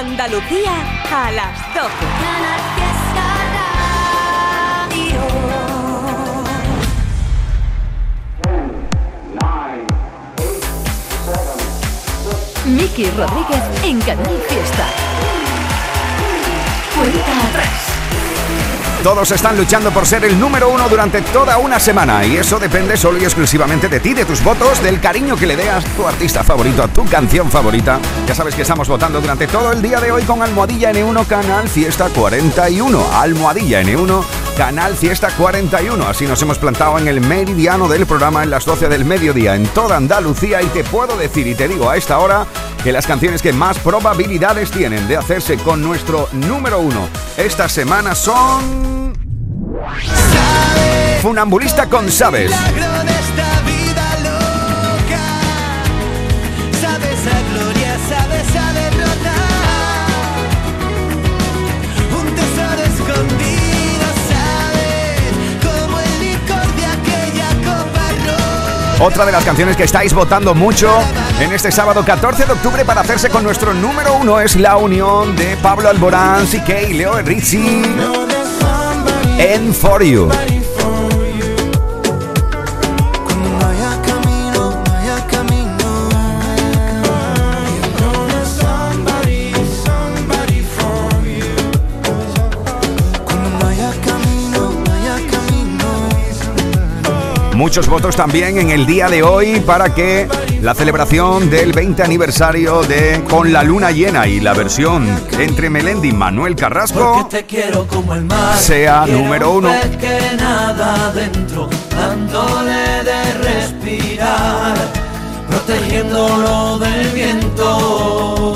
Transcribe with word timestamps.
Andalucía 0.00 0.72
a 1.12 1.30
las 1.30 1.74
12. 1.74 1.90
Miki 12.64 13.10
Rodríguez 13.10 13.62
en 13.84 14.00
Canal 14.00 14.42
Fiesta. 14.48 14.86
Cuenta 16.96 17.48
atrás. 17.48 17.89
Todos 19.02 19.30
están 19.30 19.56
luchando 19.56 19.90
por 19.90 20.04
ser 20.04 20.26
el 20.26 20.38
número 20.38 20.68
uno 20.68 20.86
durante 20.86 21.22
toda 21.22 21.56
una 21.56 21.80
semana 21.80 22.22
y 22.26 22.36
eso 22.36 22.58
depende 22.58 22.98
solo 22.98 23.18
y 23.18 23.24
exclusivamente 23.24 23.88
de 23.88 23.98
ti, 23.98 24.12
de 24.12 24.26
tus 24.26 24.44
votos, 24.44 24.82
del 24.82 25.00
cariño 25.00 25.36
que 25.36 25.46
le 25.46 25.56
des 25.56 25.70
a 25.70 25.80
tu 25.80 26.06
artista 26.06 26.44
favorito, 26.44 26.82
a 26.82 26.88
tu 26.88 27.06
canción 27.06 27.50
favorita. 27.50 27.98
Ya 28.26 28.34
sabes 28.34 28.54
que 28.54 28.60
estamos 28.60 28.88
votando 28.88 29.22
durante 29.22 29.46
todo 29.46 29.72
el 29.72 29.80
día 29.80 30.00
de 30.00 30.12
hoy 30.12 30.22
con 30.24 30.42
Almohadilla 30.42 30.92
N1 30.92 31.26
Canal 31.26 31.66
Fiesta 31.66 32.10
41. 32.10 33.06
Almohadilla 33.14 33.80
N1 33.80 34.22
Canal 34.58 34.94
Fiesta 34.94 35.30
41. 35.30 36.06
Así 36.06 36.26
nos 36.26 36.42
hemos 36.42 36.58
plantado 36.58 36.98
en 36.98 37.08
el 37.08 37.22
meridiano 37.22 37.88
del 37.88 38.04
programa 38.04 38.42
en 38.42 38.50
las 38.50 38.66
12 38.66 38.90
del 38.90 39.06
mediodía 39.06 39.54
en 39.54 39.66
toda 39.68 39.96
Andalucía 39.96 40.60
y 40.60 40.66
te 40.66 40.84
puedo 40.84 41.16
decir 41.16 41.46
y 41.46 41.54
te 41.54 41.68
digo 41.68 41.88
a 41.88 41.96
esta 41.96 42.18
hora 42.18 42.46
que 42.84 42.92
las 42.92 43.06
canciones 43.06 43.40
que 43.40 43.54
más 43.54 43.78
probabilidades 43.78 44.70
tienen 44.70 45.08
de 45.08 45.16
hacerse 45.16 45.56
con 45.56 45.82
nuestro 45.82 46.28
número 46.32 46.80
uno 46.80 47.08
esta 47.40 47.70
semana 47.70 48.14
son... 48.14 48.99
Funambulista 51.22 51.86
con 51.86 52.10
Sabes. 52.10 52.50
Otra 69.02 69.24
de 69.24 69.32
las 69.32 69.44
canciones 69.44 69.78
que 69.78 69.84
estáis 69.84 70.12
votando 70.12 70.54
mucho 70.54 70.94
en 71.40 71.52
este 71.52 71.72
sábado 71.72 72.04
14 72.04 72.44
de 72.44 72.52
octubre 72.52 72.84
para 72.84 73.00
hacerse 73.00 73.30
con 73.30 73.42
nuestro 73.42 73.72
número 73.72 74.12
uno 74.14 74.40
es 74.40 74.56
la 74.56 74.76
unión 74.76 75.34
de 75.36 75.56
Pablo 75.62 75.88
Alborán, 75.88 76.44
CK 76.46 76.90
y 76.90 76.92
Leo 76.92 77.18
Rizzi 77.22 77.82
en 79.40 79.72
For 79.72 80.04
You. 80.04 80.28
Muchos 97.54 97.88
votos 97.88 98.16
también 98.16 98.58
en 98.58 98.70
el 98.70 98.86
día 98.86 99.08
de 99.08 99.22
hoy 99.22 99.60
para 99.60 99.94
que 99.94 100.26
la 100.62 100.74
celebración 100.74 101.48
del 101.48 101.72
20 101.72 102.02
aniversario 102.02 102.82
de 102.82 103.24
Con 103.28 103.52
la 103.52 103.62
Luna 103.62 103.90
Llena 103.90 104.26
y 104.26 104.40
la 104.40 104.52
versión 104.52 105.08
entre 105.38 105.70
Melendi 105.70 106.08
y 106.08 106.12
Manuel 106.12 106.54
Carrasco 106.54 107.28
sea 108.58 109.06
número 109.06 109.52
uno. 109.52 109.70
Que 109.98 110.36
nada 110.36 111.12
dentro, 111.12 111.68
dándole 111.90 113.04
de 113.04 113.34
respirar, 113.42 114.74
protegiéndolo 115.48 116.78
del 116.78 117.08
viento. 117.08 118.54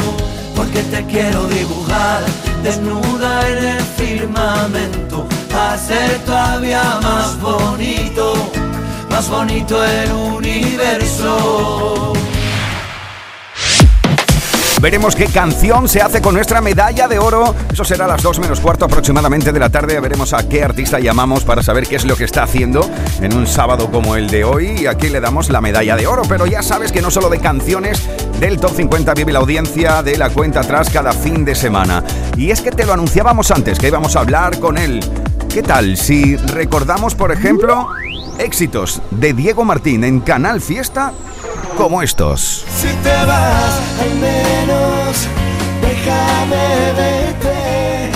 Porque 0.54 0.82
te 0.82 1.04
quiero 1.06 1.46
dibujar 1.46 2.22
desnuda 2.62 3.48
en 3.48 3.64
el 3.64 3.82
firmamento, 3.82 5.26
a 5.56 5.76
ser 5.78 6.18
todavía 6.24 6.98
más 7.02 7.40
bonito 7.40 8.63
más 9.14 9.30
bonito 9.30 9.84
el 9.84 10.10
universo. 10.10 12.12
Veremos 14.80 15.14
qué 15.14 15.26
canción 15.26 15.88
se 15.88 16.02
hace 16.02 16.20
con 16.20 16.34
nuestra 16.34 16.60
medalla 16.60 17.06
de 17.06 17.20
oro. 17.20 17.54
Eso 17.72 17.84
será 17.84 18.06
a 18.06 18.08
las 18.08 18.24
2 18.24 18.40
menos 18.40 18.58
cuarto 18.58 18.86
aproximadamente 18.86 19.52
de 19.52 19.60
la 19.60 19.70
tarde. 19.70 20.00
Veremos 20.00 20.32
a 20.32 20.48
qué 20.48 20.64
artista 20.64 20.98
llamamos 20.98 21.44
para 21.44 21.62
saber 21.62 21.86
qué 21.86 21.94
es 21.94 22.04
lo 22.04 22.16
que 22.16 22.24
está 22.24 22.42
haciendo 22.42 22.90
en 23.20 23.36
un 23.36 23.46
sábado 23.46 23.88
como 23.88 24.16
el 24.16 24.28
de 24.28 24.42
hoy. 24.42 24.80
Y 24.80 24.86
aquí 24.88 25.08
le 25.08 25.20
damos 25.20 25.48
la 25.48 25.60
medalla 25.60 25.94
de 25.94 26.08
oro. 26.08 26.22
Pero 26.28 26.46
ya 26.46 26.64
sabes 26.64 26.90
que 26.90 27.00
no 27.00 27.12
solo 27.12 27.28
de 27.28 27.38
canciones 27.38 28.02
del 28.40 28.58
Top 28.58 28.74
50 28.74 29.14
vive 29.14 29.32
la 29.32 29.38
audiencia 29.38 30.02
de 30.02 30.18
la 30.18 30.30
cuenta 30.30 30.62
atrás 30.62 30.90
cada 30.90 31.12
fin 31.12 31.44
de 31.44 31.54
semana. 31.54 32.02
Y 32.36 32.50
es 32.50 32.60
que 32.60 32.72
te 32.72 32.84
lo 32.84 32.92
anunciábamos 32.92 33.52
antes, 33.52 33.78
que 33.78 33.86
íbamos 33.86 34.16
a 34.16 34.20
hablar 34.20 34.58
con 34.58 34.76
él. 34.76 34.98
¿Qué 35.54 35.62
tal 35.62 35.96
si 35.96 36.34
recordamos, 36.34 37.14
por 37.14 37.30
ejemplo, 37.30 37.86
éxitos 38.38 39.00
de 39.10 39.32
Diego 39.32 39.64
Martín 39.64 40.04
en 40.04 40.20
Canal 40.20 40.60
Fiesta 40.60 41.12
como 41.76 42.02
estos. 42.02 42.64
Si 42.76 42.88
te 42.88 43.26
vas, 43.26 43.80
al 44.00 44.14
menos 44.16 45.28
déjame 45.80 46.92
verte. 46.96 48.10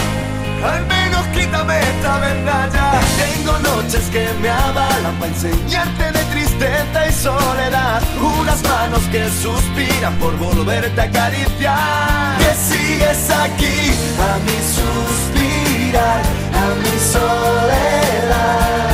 Al 0.64 0.86
menos 0.86 1.26
quítame 1.28 1.80
esta 1.80 2.18
verdad 2.18 2.70
ya. 2.72 3.00
Tengo 3.24 3.58
noches 3.58 4.04
que 4.10 4.28
me 4.40 4.48
avalan 4.48 5.14
para 5.18 5.32
enseñarte 5.32 6.12
de 6.12 6.24
tristeza 6.32 7.08
y 7.08 7.12
soledad. 7.12 8.02
Unas 8.40 8.62
manos 8.62 9.02
que 9.10 9.28
suspiran 9.28 10.14
por 10.18 10.36
volverte 10.38 11.00
a 11.00 11.04
acariciar. 11.04 12.38
Que 12.38 12.54
sigues 12.54 13.30
aquí 13.30 13.92
a 14.18 14.38
mi 14.44 14.58
suspirar, 14.76 16.22
a 16.54 16.74
mi 16.82 16.98
soledad 17.12 18.87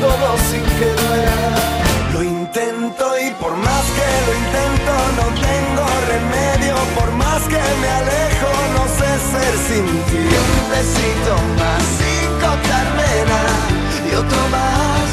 todo 0.00 0.28
sin 0.50 0.64
que 0.78 0.88
duela. 1.02 1.38
Lo 2.14 2.22
intento 2.22 3.04
y 3.18 3.30
por 3.42 3.54
más 3.56 3.84
que 3.96 4.08
lo 4.26 4.32
intento 4.44 4.92
no 5.18 5.26
tengo 5.48 5.84
remedio. 6.12 6.74
Por 6.98 7.10
más 7.12 7.42
que 7.52 7.62
me 7.82 7.88
alejo 8.00 8.50
no 8.76 8.84
sé 8.98 9.10
ser 9.32 9.54
sin 9.68 9.86
ti. 10.08 10.24
Un 10.48 10.62
besito 10.74 11.32
más 11.60 11.82
sin 11.98 12.28
contarme 12.44 13.08
nada 13.32 13.56
y 14.08 14.14
otro 14.22 14.40
más 14.56 15.06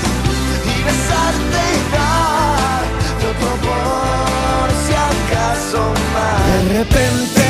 y 0.71 0.75
besarte 0.87 1.59
y 1.75 1.81
dar 1.95 2.83
otro 3.31 3.51
por 3.67 4.67
si 4.83 4.93
acaso 5.11 5.81
más. 6.13 6.45
De 6.51 6.59
repente 6.79 7.45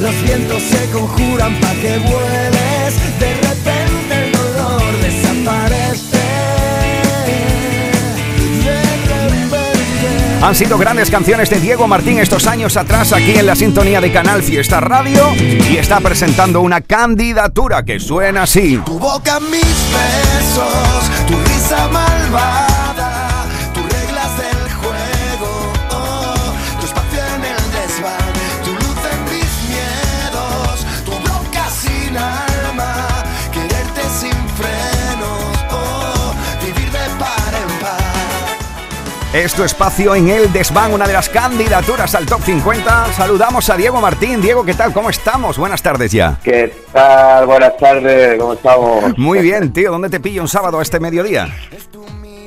los 0.00 0.22
vientos 0.22 0.62
se 0.62 0.90
conjuran 0.90 1.54
para 1.60 1.74
que 1.80 1.98
vueles. 1.98 2.92
De 3.18 3.30
repente. 3.48 4.13
Han 10.44 10.54
sido 10.54 10.76
grandes 10.76 11.10
canciones 11.10 11.48
de 11.48 11.58
Diego 11.58 11.86
Martín 11.88 12.18
estos 12.18 12.46
años 12.46 12.76
atrás 12.76 13.14
aquí 13.14 13.34
en 13.34 13.46
la 13.46 13.56
sintonía 13.56 14.02
de 14.02 14.12
Canal 14.12 14.42
Fiesta 14.42 14.78
Radio 14.78 15.34
y 15.38 15.78
está 15.78 16.00
presentando 16.00 16.60
una 16.60 16.82
candidatura 16.82 17.82
que 17.82 17.98
suena 17.98 18.42
así. 18.42 18.76
Tu 18.84 18.98
boca, 18.98 19.40
mis 19.40 19.62
besos, 19.62 21.10
tu 21.26 21.38
risa 21.50 21.88
malvada. 21.88 22.73
Es 39.34 39.52
tu 39.52 39.64
espacio 39.64 40.14
en 40.14 40.28
el 40.28 40.52
desván, 40.52 40.94
una 40.94 41.08
de 41.08 41.12
las 41.12 41.28
candidaturas 41.28 42.14
al 42.14 42.24
top 42.24 42.40
50. 42.42 43.12
Saludamos 43.14 43.68
a 43.68 43.76
Diego 43.76 44.00
Martín. 44.00 44.40
Diego, 44.40 44.64
¿qué 44.64 44.74
tal? 44.74 44.92
¿Cómo 44.92 45.10
estamos? 45.10 45.58
Buenas 45.58 45.82
tardes 45.82 46.12
ya. 46.12 46.38
¿Qué 46.44 46.72
tal? 46.92 47.44
Buenas 47.44 47.76
tardes, 47.76 48.38
¿cómo 48.38 48.52
estamos? 48.52 49.18
Muy 49.18 49.40
bien, 49.40 49.72
tío. 49.72 49.90
¿Dónde 49.90 50.08
te 50.08 50.20
pillo 50.20 50.40
un 50.40 50.46
sábado 50.46 50.78
a 50.78 50.82
este 50.82 51.00
mediodía? 51.00 51.48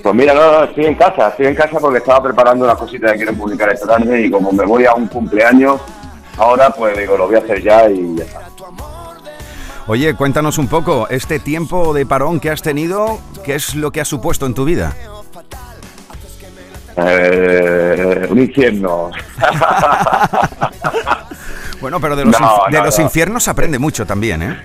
Pues 0.01 0.15
mira, 0.15 0.33
no, 0.33 0.63
estoy 0.63 0.85
en 0.85 0.95
casa, 0.95 1.27
estoy 1.27 1.47
en 1.47 1.55
casa 1.55 1.77
porque 1.77 1.97
estaba 1.97 2.23
preparando 2.23 2.63
una 2.63 2.75
cosita 2.75 3.11
que 3.11 3.17
quiero 3.17 3.33
publicar 3.33 3.69
esta 3.73 3.85
tarde 3.85 4.25
y 4.25 4.31
como 4.31 4.53
me 4.53 4.65
voy 4.65 4.85
a 4.85 4.93
un 4.93 5.07
cumpleaños, 5.07 5.81
ahora 6.37 6.69
pues 6.69 6.97
digo, 6.97 7.17
lo 7.17 7.27
voy 7.27 7.35
a 7.35 7.39
hacer 7.39 7.61
ya 7.61 7.89
y 7.89 8.15
ya 8.15 8.23
está. 8.23 8.47
Oye, 9.87 10.13
cuéntanos 10.13 10.57
un 10.57 10.69
poco, 10.69 11.09
este 11.09 11.39
tiempo 11.39 11.93
de 11.93 12.05
parón 12.05 12.39
que 12.39 12.49
has 12.49 12.61
tenido, 12.61 13.19
¿qué 13.43 13.55
es 13.55 13.75
lo 13.75 13.91
que 13.91 13.99
ha 13.99 14.05
supuesto 14.05 14.45
en 14.45 14.53
tu 14.53 14.63
vida? 14.63 14.95
Eh, 16.97 18.27
un 18.29 18.39
infierno. 18.39 19.11
bueno, 21.81 22.01
pero 22.01 22.15
de 22.15 22.25
los, 22.25 22.35
de 22.71 22.81
los 22.81 22.99
infiernos 22.99 23.43
se 23.43 23.51
aprende 23.51 23.77
mucho 23.77 24.05
también, 24.05 24.41
¿eh? 24.41 24.57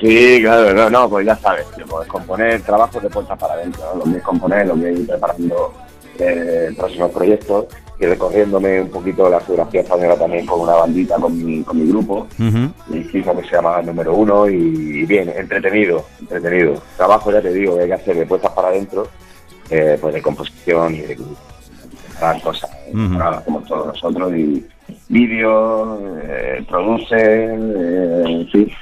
sí, 0.00 0.40
claro, 0.42 0.74
no, 0.74 0.90
no, 0.90 1.08
pues 1.08 1.26
ya 1.26 1.36
sabes, 1.36 1.64
pues 1.88 2.06
componer 2.08 2.60
trabajo 2.60 3.00
de 3.00 3.08
puertas 3.08 3.38
para 3.38 3.54
adentro, 3.54 3.82
¿no? 3.94 4.04
lo 4.04 4.16
es 4.16 4.22
componer, 4.22 4.66
lo 4.66 4.74
es 4.74 5.00
ir 5.00 5.06
preparando 5.06 5.72
eh, 6.18 6.70
próximos 6.76 7.10
proyectos. 7.10 7.66
y 7.98 8.04
recorriéndome 8.04 8.80
un 8.80 8.90
poquito 8.90 9.30
la 9.30 9.40
geografía 9.40 9.80
española 9.80 10.16
también 10.16 10.44
con 10.44 10.60
una 10.60 10.74
bandita 10.74 11.16
con 11.16 11.42
mi, 11.42 11.62
con 11.62 11.78
mi 11.78 11.88
grupo. 11.88 12.26
Ujú. 12.38 12.94
Hicimos 12.94 13.38
que 13.38 13.48
se 13.48 13.54
llama 13.54 13.80
Número 13.80 14.14
Uno 14.14 14.48
y 14.48 15.06
bien, 15.06 15.32
entretenido, 15.34 16.04
entretenido. 16.20 16.82
Trabajo, 16.96 17.30
ya 17.30 17.40
te 17.40 17.52
digo, 17.52 17.76
que 17.76 17.82
hay 17.82 17.88
que 17.88 17.94
hacer 17.94 18.16
de 18.16 18.26
puestas 18.26 18.50
para 18.52 18.68
adentro, 18.68 19.06
eh, 19.70 19.96
pues 20.00 20.14
de 20.14 20.20
composición 20.20 20.96
y 20.96 21.00
de 21.02 21.16
cosas. 22.42 22.70
Como 23.44 23.60
todos 23.60 23.86
nosotros 23.88 24.32
y 24.34 24.66
vídeos, 25.08 26.00
eh, 26.22 26.64
producen, 26.68 27.74
eh, 27.76 28.22
en 28.26 28.48
fin, 28.48 28.72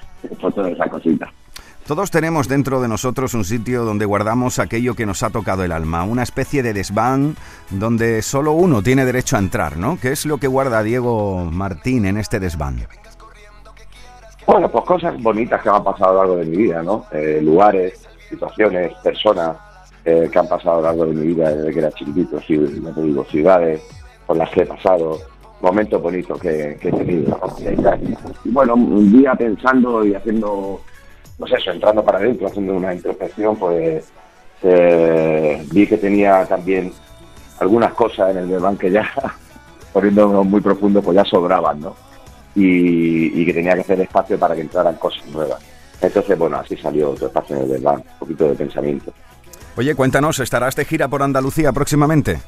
todas 0.41 0.73
esas 0.73 0.89
cositas. 0.89 1.31
Todos 1.87 2.11
tenemos 2.13 2.47
dentro 2.47 2.81
de 2.81 2.87
nosotros 2.87 3.35
un 3.35 3.45
sitio 3.45 3.85
donde 3.85 4.05
guardamos 4.05 4.61
aquello 4.61 4.95
que 4.95 5.07
nos 5.07 5.25
ha 5.25 5.31
tocado 5.31 5.65
el 5.65 5.73
alma, 5.73 6.05
una 6.05 6.23
especie 6.23 6.63
de 6.63 6.73
desván 6.73 7.35
donde 7.71 8.23
solo 8.23 8.53
uno 8.53 8.81
tiene 8.81 9.05
derecho 9.05 9.35
a 9.35 9.41
entrar, 9.41 9.77
¿no? 9.77 9.99
¿Qué 10.01 10.13
es 10.13 10.25
lo 10.25 10.39
que 10.39 10.47
guarda 10.47 10.85
Diego 10.85 11.49
Martín 11.51 12.05
en 12.05 12.17
este 12.17 12.39
desván? 12.39 12.87
Bueno, 14.47 14.69
pues 14.69 14.85
cosas 14.85 15.21
bonitas 15.21 15.61
que 15.63 15.71
me 15.71 15.77
han 15.77 15.85
pasado 15.85 16.11
a 16.11 16.13
lo 16.13 16.19
largo 16.19 16.37
de 16.37 16.45
mi 16.45 16.57
vida, 16.59 16.83
¿no? 16.83 17.07
Eh, 17.11 17.41
lugares, 17.43 18.07
situaciones, 18.29 18.93
personas 19.03 19.57
eh, 20.05 20.29
que 20.33 20.39
han 20.39 20.49
pasado 20.49 20.73
a 20.73 20.77
lo 20.77 20.83
largo 20.83 21.07
de 21.07 21.15
mi 21.15 21.27
vida 21.29 21.55
desde 21.55 21.73
que 21.73 21.79
era 21.79 21.93
chiquitito, 21.93 22.41
ciudades 22.41 23.83
por 24.27 24.37
las 24.37 24.51
que 24.51 24.63
he 24.63 24.67
pasado, 24.67 25.19
momentos 25.61 26.01
bonitos 26.01 26.39
que, 26.41 26.79
he 26.81 26.93
tenido. 26.93 27.39
Y, 28.45 28.51
bueno, 28.51 28.75
un 28.75 29.13
día 29.13 29.35
pensando 29.35 30.05
y 30.05 30.15
haciendo, 30.15 30.81
pues 31.39 31.53
eso, 31.53 31.71
entrando 31.71 32.05
para 32.05 32.19
adentro, 32.19 32.47
haciendo 32.47 32.75
una 32.75 32.95
introspección, 32.95 33.57
pues 33.57 34.11
eh, 34.63 35.65
vi 35.73 35.87
que 35.87 35.97
tenía 35.97 36.45
también 36.47 36.93
algunas 37.59 37.93
cosas 37.95 38.31
en 38.31 38.39
el 38.39 38.49
desván 38.49 38.77
que 38.77 38.91
ya, 38.91 39.09
poniéndonos 39.93 40.47
muy 40.47 40.61
profundo, 40.61 41.03
pues 41.03 41.17
ya 41.17 41.25
sobraban, 41.25 41.81
¿no? 41.81 42.11
y, 42.55 43.45
que 43.45 43.55
tenía 43.55 43.75
que 43.75 43.81
hacer 43.81 44.01
espacio 44.01 44.39
para 44.39 44.55
que 44.55 44.63
entraran 44.63 44.95
cosas 44.97 45.25
nuevas. 45.27 45.61
Entonces, 46.01 46.39
bueno, 46.39 46.57
así 46.59 46.77
salió 46.77 47.11
otro 47.11 47.27
espacio 47.27 47.57
en 47.57 47.63
el 47.63 47.69
desván, 47.69 47.97
un 47.97 48.19
poquito 48.19 48.49
de 48.49 48.55
pensamiento. 48.55 49.13
Oye, 49.81 49.95
cuéntanos, 49.95 50.39
¿estarás 50.41 50.77
de 50.77 50.85
gira 50.85 51.09
por 51.09 51.23
Andalucía 51.23 51.73
próximamente? 51.73 52.39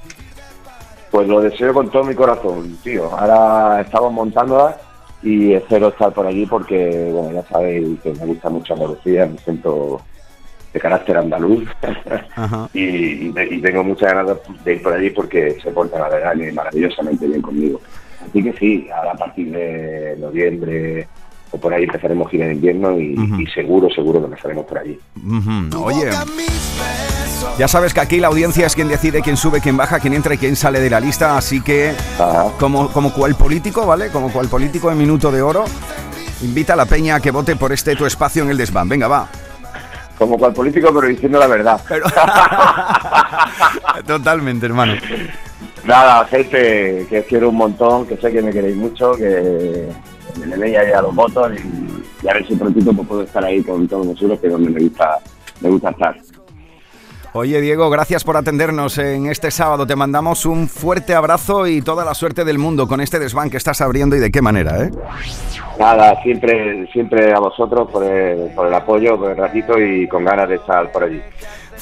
Pues 1.11 1.26
lo 1.26 1.40
deseo 1.40 1.73
con 1.73 1.90
todo 1.90 2.05
mi 2.05 2.14
corazón, 2.14 2.76
tío. 2.84 3.11
Ahora 3.11 3.81
estamos 3.81 4.12
montándola 4.12 4.76
y 5.23 5.55
espero 5.55 5.88
estar 5.88 6.12
por 6.12 6.26
allí 6.26 6.44
porque, 6.44 7.08
bueno, 7.11 7.32
ya 7.32 7.43
sabéis 7.49 7.99
que 8.02 8.12
me 8.12 8.26
gusta 8.26 8.50
mucho 8.50 8.75
Andalucía, 8.75 9.25
me 9.25 9.38
siento 9.38 10.02
de 10.75 10.79
carácter 10.79 11.17
andaluz 11.17 11.67
y, 12.75 12.82
y 12.82 13.34
y 13.34 13.62
tengo 13.62 13.82
muchas 13.82 14.12
ganas 14.12 14.37
de, 14.62 14.75
ir 14.75 14.82
por 14.82 14.93
allí 14.93 15.08
porque 15.08 15.58
se 15.62 15.70
portan 15.70 16.02
la 16.02 16.11
verdad 16.11 16.34
maravillosamente 16.52 17.26
bien 17.26 17.40
conmigo. 17.40 17.81
Así 18.29 18.43
que 18.43 18.52
sí, 18.58 18.90
ahora 18.94 19.12
a 19.12 19.17
partir 19.17 19.50
de 19.50 20.19
noviembre 20.19 21.08
o 21.52 21.58
por 21.58 21.72
ahí 21.72 21.84
empezaremos 21.84 22.31
gira 22.31 22.46
de 22.46 22.54
invierno 22.54 22.99
y, 22.99 23.46
seguro, 23.54 23.88
seguro 23.94 24.20
que 24.20 24.26
empezaremos 24.26 24.64
por 24.66 24.78
allí. 24.78 24.99
Oye, 25.76 26.10
ya 27.58 27.69
sabes 27.69 27.93
que 27.93 28.00
aquí 28.00 28.19
la 28.19 28.28
audiencia 28.28 28.66
es 28.66 28.75
quien 28.75 28.88
decide 28.88 29.20
quién 29.20 29.37
sube, 29.37 29.60
quién 29.60 29.76
baja, 29.76 30.00
quién 30.00 30.14
entra 30.14 30.34
y 30.34 30.38
quién 30.38 30.56
sale 30.56 30.81
de 30.81 30.88
la 30.90 31.00
lista, 31.00 31.37
así 31.37 31.60
que 31.60 31.90
Ajá. 32.19 32.46
como, 32.58 32.88
como 32.93 33.12
cual 33.12 33.34
político, 33.34 33.87
¿vale? 33.87 34.08
Como 34.08 34.32
cual 34.32 34.49
político 34.49 34.90
en 34.90 34.99
Minuto 34.99 35.31
de 35.31 35.43
Oro, 35.43 35.64
invita 36.43 36.72
a 36.72 36.76
la 36.76 36.87
peña 36.87 37.16
a 37.16 37.20
que 37.20 37.31
vote 37.31 37.56
por 37.56 37.72
este 37.72 37.94
tu 37.96 38.06
espacio 38.06 38.43
en 38.43 38.50
el 38.50 38.56
desván. 38.56 38.88
Venga, 38.88 39.08
va. 39.08 39.28
Como 40.19 40.38
cual 40.38 40.52
político, 40.55 40.88
pero 40.94 41.08
diciendo 41.08 41.38
la 41.38 41.46
verdad. 41.48 41.81
Pero- 41.88 42.06
Totalmente, 44.06 44.66
hermano. 44.66 44.94
Nada, 45.84 46.25
gente 46.26 47.06
que 47.10 47.19
os 47.20 47.26
quiero 47.26 47.48
un 47.50 47.56
montón, 47.56 48.06
que 48.06 48.16
sé 48.16 48.31
que 48.32 48.40
me 48.40 48.52
queréis 48.52 48.76
mucho, 48.76 49.12
que 49.12 49.88
me 50.38 50.46
le 50.46 50.56
deis 50.56 50.79
ahí 50.79 50.93
a 50.93 51.02
los 51.02 51.14
votos 51.14 51.52
y, 51.52 52.25
y 52.25 52.29
a 52.29 52.34
ver 52.34 52.46
si 52.46 52.55
prontito 52.55 52.93
pues, 52.93 53.08
puedo 53.08 53.23
estar 53.23 53.44
ahí 53.44 53.62
con 53.62 53.87
todos 53.88 54.06
vosotros, 54.06 54.40
que 54.40 54.46
es 54.46 54.52
donde 54.52 54.70
me 54.70 54.81
gusta, 54.81 55.19
me 55.61 55.69
gusta 55.69 55.90
estar. 55.90 56.17
Oye, 57.34 57.62
Diego, 57.62 57.88
gracias 57.88 58.25
por 58.25 58.37
atendernos 58.37 58.99
en 58.99 59.26
este 59.26 59.50
sábado. 59.50 59.87
Te 59.87 59.96
mandamos 59.96 60.44
un 60.44 60.69
fuerte 60.69 61.14
abrazo 61.14 61.67
y 61.67 61.81
toda 61.81 62.05
la 62.05 62.12
suerte 62.12 62.44
del 62.44 62.58
mundo 62.58 62.87
con 62.87 63.00
este 63.00 63.19
desván 63.19 63.49
que 63.49 63.56
estás 63.56 63.81
abriendo 63.81 64.14
y 64.17 64.19
de 64.19 64.31
qué 64.31 64.43
manera, 64.43 64.84
¿eh? 64.84 64.90
Nada, 65.79 66.23
siempre, 66.23 66.87
siempre 66.93 67.32
a 67.32 67.38
vosotros 67.38 67.90
por 67.90 68.05
el, 68.05 68.50
por 68.55 68.67
el 68.67 68.75
apoyo, 68.75 69.19
por 69.19 69.31
el 69.31 69.38
ratito 69.38 69.81
y 69.81 70.06
con 70.08 70.26
ganas 70.26 70.46
de 70.46 70.56
estar 70.56 70.93
por 70.93 71.05
allí. 71.05 71.23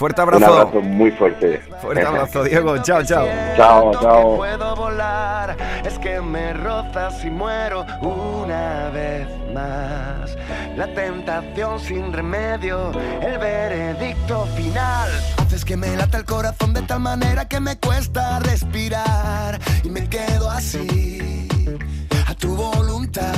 Fuerte 0.01 0.23
Un 0.23 0.29
abrazo. 0.33 0.61
abrazo 0.61 0.81
muy 0.81 1.11
fuerte. 1.11 1.61
Fuerte 1.83 2.07
abrazo, 2.07 2.43
Diego. 2.43 2.79
Chao, 2.79 3.03
chao. 3.05 3.27
Chao, 3.55 3.93
chao. 4.01 4.37
puedo 4.39 4.75
volar, 4.75 5.55
es 5.85 5.99
que 5.99 6.23
me 6.23 6.55
rozas 6.55 7.23
y 7.23 7.29
muero 7.29 7.85
una 8.01 8.89
vez 8.95 9.29
más. 9.53 10.39
La 10.75 10.87
tentación 10.95 11.79
sin 11.79 12.15
remedio, 12.15 12.93
el 13.21 13.37
veredicto 13.37 14.47
final. 14.57 15.11
Haces 15.37 15.67
que 15.67 15.77
me 15.77 15.95
lata 15.95 16.17
el 16.17 16.25
corazón 16.25 16.73
de 16.73 16.81
tal 16.81 17.01
manera 17.01 17.47
que 17.47 17.61
me 17.61 17.77
cuesta 17.77 18.39
respirar 18.39 19.61
y 19.85 19.91
me 19.91 20.09
quedo 20.09 20.51
así, 20.51 21.47
a 22.27 22.35
tu 22.37 22.57
voluntad. 22.57 23.35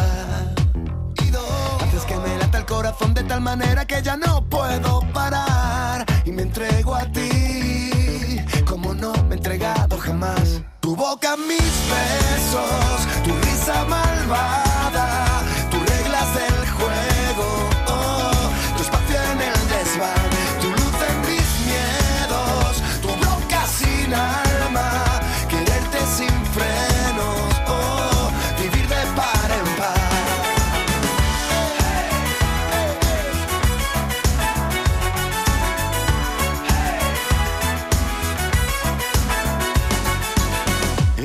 Haces 1.80 2.04
que 2.04 2.16
me 2.18 2.38
lata 2.38 2.58
el 2.58 2.66
corazón 2.66 3.14
de 3.14 3.24
tal 3.24 3.40
manera 3.40 3.84
que 3.84 4.00
ya 4.00 4.16
no 4.16 4.44
puedo 4.48 5.00
parar 5.12 5.91
y 6.24 6.32
me 6.32 6.42
entrego 6.42 6.94
a 6.94 7.04
ti 7.06 8.38
como 8.64 8.94
no 8.94 9.12
me 9.24 9.34
he 9.34 9.36
entregado 9.38 9.98
jamás. 9.98 10.62
Tu 10.80 10.96
boca, 10.96 11.36
mis 11.36 11.74
besos, 11.90 13.00
tu 13.24 13.30
risa 13.46 13.84
malvada, 13.84 14.71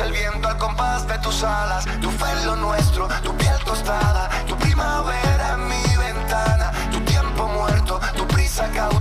el 0.00 0.12
viento 0.12 0.48
al 0.48 0.58
compás 0.58 1.06
de 1.08 1.18
tus 1.18 1.42
alas, 1.42 1.86
tu 2.02 2.10
fe 2.10 2.30
en 2.32 2.46
lo 2.46 2.56
nuestro, 2.56 3.08
tu 3.22 3.34
piel 3.36 3.58
tostada, 3.64 4.28
tu 4.46 4.56
primavera 4.56 5.54
en 5.54 5.68
mi 5.68 5.96
ventana, 5.96 6.70
tu 6.90 7.00
tiempo 7.00 7.48
muerto, 7.48 7.98
tu 8.14 8.26
prisa 8.26 8.68
cauta, 8.74 8.95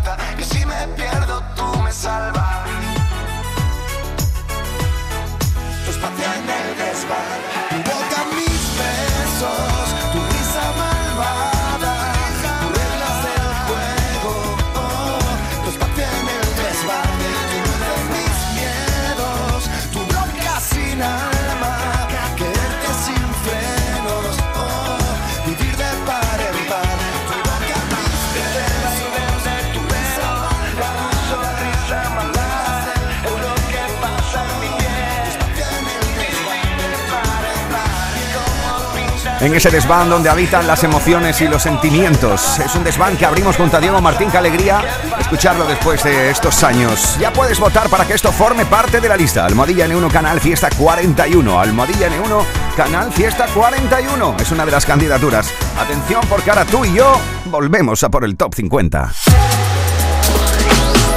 en 39.46 39.54
ese 39.54 39.70
desván 39.70 40.10
donde 40.10 40.30
habitan 40.30 40.66
las 40.66 40.84
emociones 40.84 41.40
y 41.42 41.48
los 41.48 41.62
sentimientos. 41.62 42.60
Es 42.60 42.74
un 42.76 42.84
desván 42.84 43.16
que 43.16 43.26
abrimos 43.26 43.56
junto 43.56 43.78
a 43.78 43.80
Diego 43.80 44.02
Martín, 44.02 44.30
qué 44.32 44.38
alegría 44.38 44.84
escucharlo 45.20 45.66
después 45.66 46.04
de 46.04 46.32
estos 46.32 46.64
años. 46.64 47.18
Ya 47.20 47.32
puedes 47.32 47.60
votar 47.60 47.88
para 47.90 48.06
que 48.06 48.14
esto 48.14 48.32
forme 48.32 48.66
parte 48.66 49.00
de 49.00 49.08
la 49.08 49.16
lista. 49.16 49.46
Almohadilla 49.46 49.88
N1 49.88 50.12
Canal 50.12 50.42
Fiesta 50.42 50.70
41. 50.76 51.60
Almohadilla 51.60 52.10
N1 52.10 52.44
Canal 52.76 53.12
Fiesta 53.12 53.46
41 53.54 54.38
es 54.40 54.52
una 54.52 54.66
de 54.66 54.72
las 54.72 54.86
candidaturas. 54.86 55.54
Atención 55.80 56.22
porque 56.28 56.50
ahora 56.50 56.66
tú 56.66 56.84
y 56.84 56.94
yo 56.94 57.20
volvemos 57.46 58.04
a 58.04 58.10
por 58.10 58.24
el 58.26 58.36
top 58.38 58.56
50. 58.56 59.12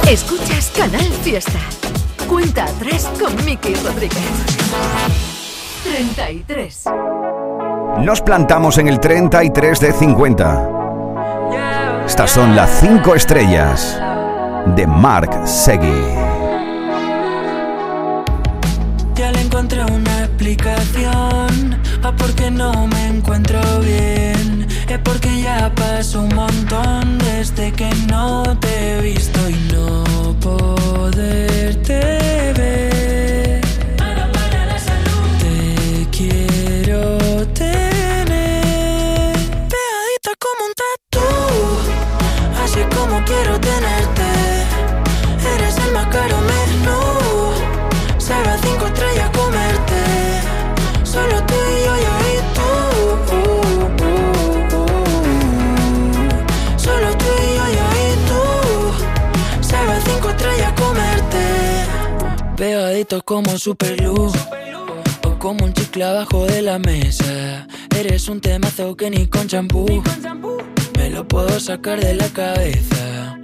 Escuchas 0.07 0.71
Canal 0.77 1.11
Fiesta. 1.23 1.59
Cuenta 2.27 2.67
3 2.79 3.09
con 3.19 3.45
Miki 3.45 3.73
Rodríguez. 3.75 4.19
33. 5.83 6.83
Nos 8.03 8.21
plantamos 8.21 8.77
en 8.77 8.87
el 8.87 8.99
33 8.99 9.79
de 9.81 9.91
50. 9.91 10.69
Estas 12.07 12.31
son 12.31 12.55
las 12.55 12.69
5 12.79 13.13
estrellas 13.13 14.01
de 14.75 14.87
Mark 14.87 15.45
Segui. 15.45 16.03
Ya 19.15 19.31
le 19.31 19.41
encontré 19.41 19.83
una 19.83 20.23
explicación 20.23 21.77
a 22.01 22.11
por 22.13 22.33
qué 22.35 22.49
no 22.49 22.87
me 22.87 23.07
encuentro 23.07 23.59
bien. 23.81 24.65
Es 24.87 24.99
porque 24.99 25.41
ya 25.41 25.69
pasó 25.75 26.21
un 26.21 26.33
montón 26.33 27.17
desde 27.19 27.73
que 27.73 27.89
no 28.07 28.43
te 28.59 28.97
he 28.97 29.01
visto 29.01 29.39
y 29.49 29.55
no 29.73 30.03
poderte 30.39 32.28
Pegadito 63.09 63.25
como 63.25 63.57
superluz. 63.57 64.33
O 65.25 65.39
como 65.39 65.65
un 65.65 65.73
chicle 65.73 66.03
abajo 66.03 66.45
de 66.45 66.61
la 66.61 66.77
mesa. 66.77 67.67
Eres 67.97 68.29
un 68.29 68.39
temazo 68.39 68.95
que 68.95 69.09
ni 69.09 69.27
con 69.27 69.47
champú. 69.47 70.03
Me 70.95 71.09
lo 71.09 71.27
puedo 71.27 71.59
sacar 71.59 71.99
de 71.99 72.13
la 72.13 72.27
cabeza. 72.29 73.37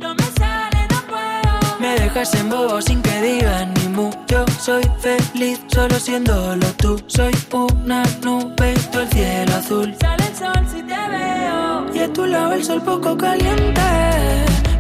Me 1.80 2.00
dejas 2.00 2.36
en 2.36 2.50
bobo 2.50 2.80
sin 2.82 3.02
que 3.02 3.22
digan 3.22 3.74
ni 3.74 3.88
mu. 3.90 4.12
Yo 4.28 4.46
soy 4.62 4.84
feliz 5.00 5.60
solo 5.74 6.00
siéndolo 6.00 6.68
tú. 6.78 7.02
Soy 7.08 7.34
una 7.52 8.04
nube 8.22 8.76
tú 8.92 9.00
el 9.00 9.10
cielo 9.10 9.56
azul. 9.56 9.96
Sale 10.00 10.28
el 10.28 10.36
sol 10.36 10.66
si 10.72 10.82
te 10.84 11.02
veo. 11.10 11.96
Y 11.96 12.00
a 12.00 12.14
tu 12.14 12.26
lado 12.28 12.54
el 12.54 12.64
sol 12.64 12.82
poco 12.84 13.18
caliente. 13.18 13.82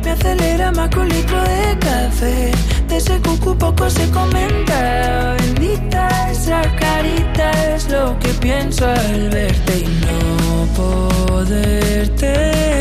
Me 0.03 0.11
acelera 0.11 0.71
más 0.71 0.89
que 0.89 0.99
un 0.99 1.09
litro 1.09 1.41
de 1.41 1.79
café. 1.79 2.74
De 2.87 2.97
ese 2.97 3.19
cucu 3.21 3.57
poco 3.57 3.89
se 3.89 4.09
comenta. 4.11 5.35
Bendita 5.39 6.31
esa 6.31 6.61
carita 6.75 7.51
es 7.75 7.89
lo 7.89 8.17
que 8.19 8.29
pienso 8.39 8.85
al 8.87 9.29
verte 9.29 9.79
y 9.79 9.87
no 10.05 10.65
poderte 10.75 12.27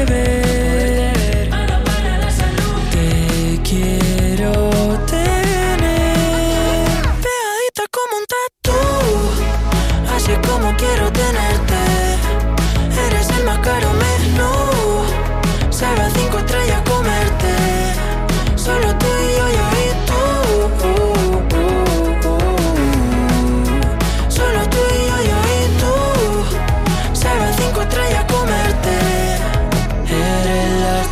ver. 0.09 1.15
Te 2.91 3.61
quiero 3.63 4.74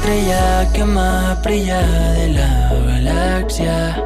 estrella 0.03 0.69
que 0.73 0.85
más 0.85 1.43
brilla 1.43 1.81
de 2.15 2.29
la 2.29 2.73
galaxia. 2.87 4.05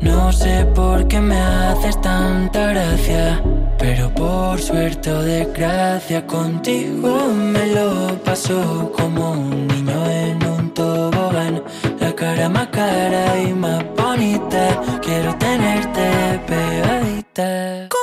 No 0.00 0.32
sé 0.32 0.66
por 0.74 1.08
qué 1.08 1.20
me 1.20 1.40
haces 1.40 1.98
tanta 2.00 2.66
gracia, 2.72 3.42
pero 3.78 4.10
por 4.10 4.60
suerte 4.60 5.10
o 5.10 5.22
desgracia 5.22 6.26
contigo 6.26 7.32
me 7.34 7.66
lo 7.68 8.22
paso 8.24 8.92
como 8.96 9.32
un 9.32 9.66
niño 9.66 10.10
en 10.10 10.46
un 10.46 10.74
tobogán. 10.74 11.62
La 12.00 12.14
cara 12.14 12.48
más 12.48 12.68
cara 12.68 13.38
y 13.40 13.52
más 13.54 13.82
bonita, 13.96 14.80
quiero 15.02 15.34
tenerte 15.36 16.40
pegadita. 16.46 17.99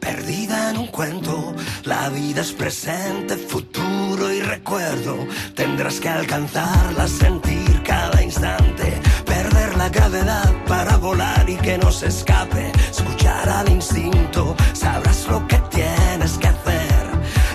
Perdida 0.00 0.70
en 0.70 0.78
un 0.78 0.86
cuento. 0.88 1.54
La 1.84 2.10
vida 2.10 2.42
es 2.42 2.52
presente, 2.52 3.36
futuro 3.36 4.30
y 4.30 4.42
recuerdo. 4.42 5.26
Tendrás 5.54 5.98
que 6.00 6.08
alcanzarla, 6.10 7.08
sentir 7.08 7.82
cada 7.82 8.22
instante. 8.22 9.00
Perder 9.24 9.76
la 9.76 9.88
gravedad 9.88 10.52
para 10.66 10.98
volar 10.98 11.48
y 11.48 11.56
que 11.56 11.78
no 11.78 11.90
se 11.90 12.08
escape. 12.08 12.70
Escuchar 12.90 13.48
al 13.48 13.68
instinto, 13.70 14.54
sabrás 14.74 15.26
lo 15.26 15.46
que 15.48 15.56
tienes 15.70 16.32
que 16.38 16.48
hacer. 16.48 17.04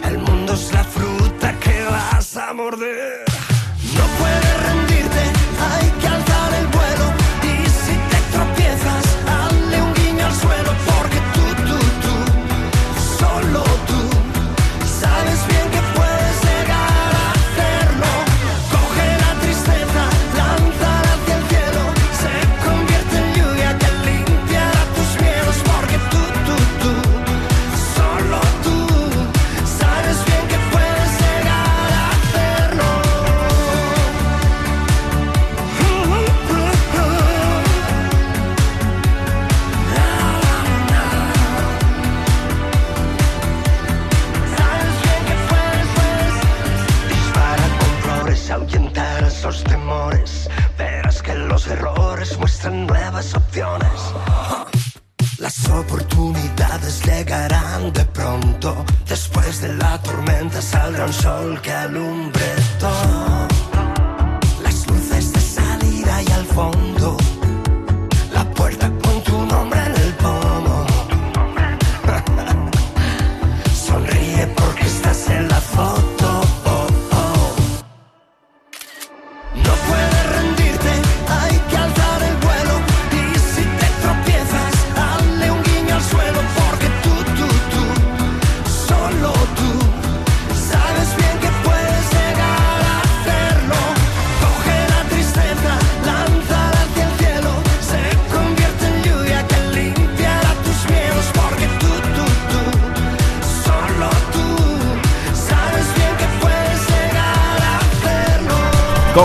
El 0.06 0.18
mundo 0.18 0.54
es 0.54 0.74
la 0.74 0.84
fruta 0.84 1.54
que 1.60 1.84
vas 1.84 2.36
a 2.36 2.54
morder. 2.54 3.29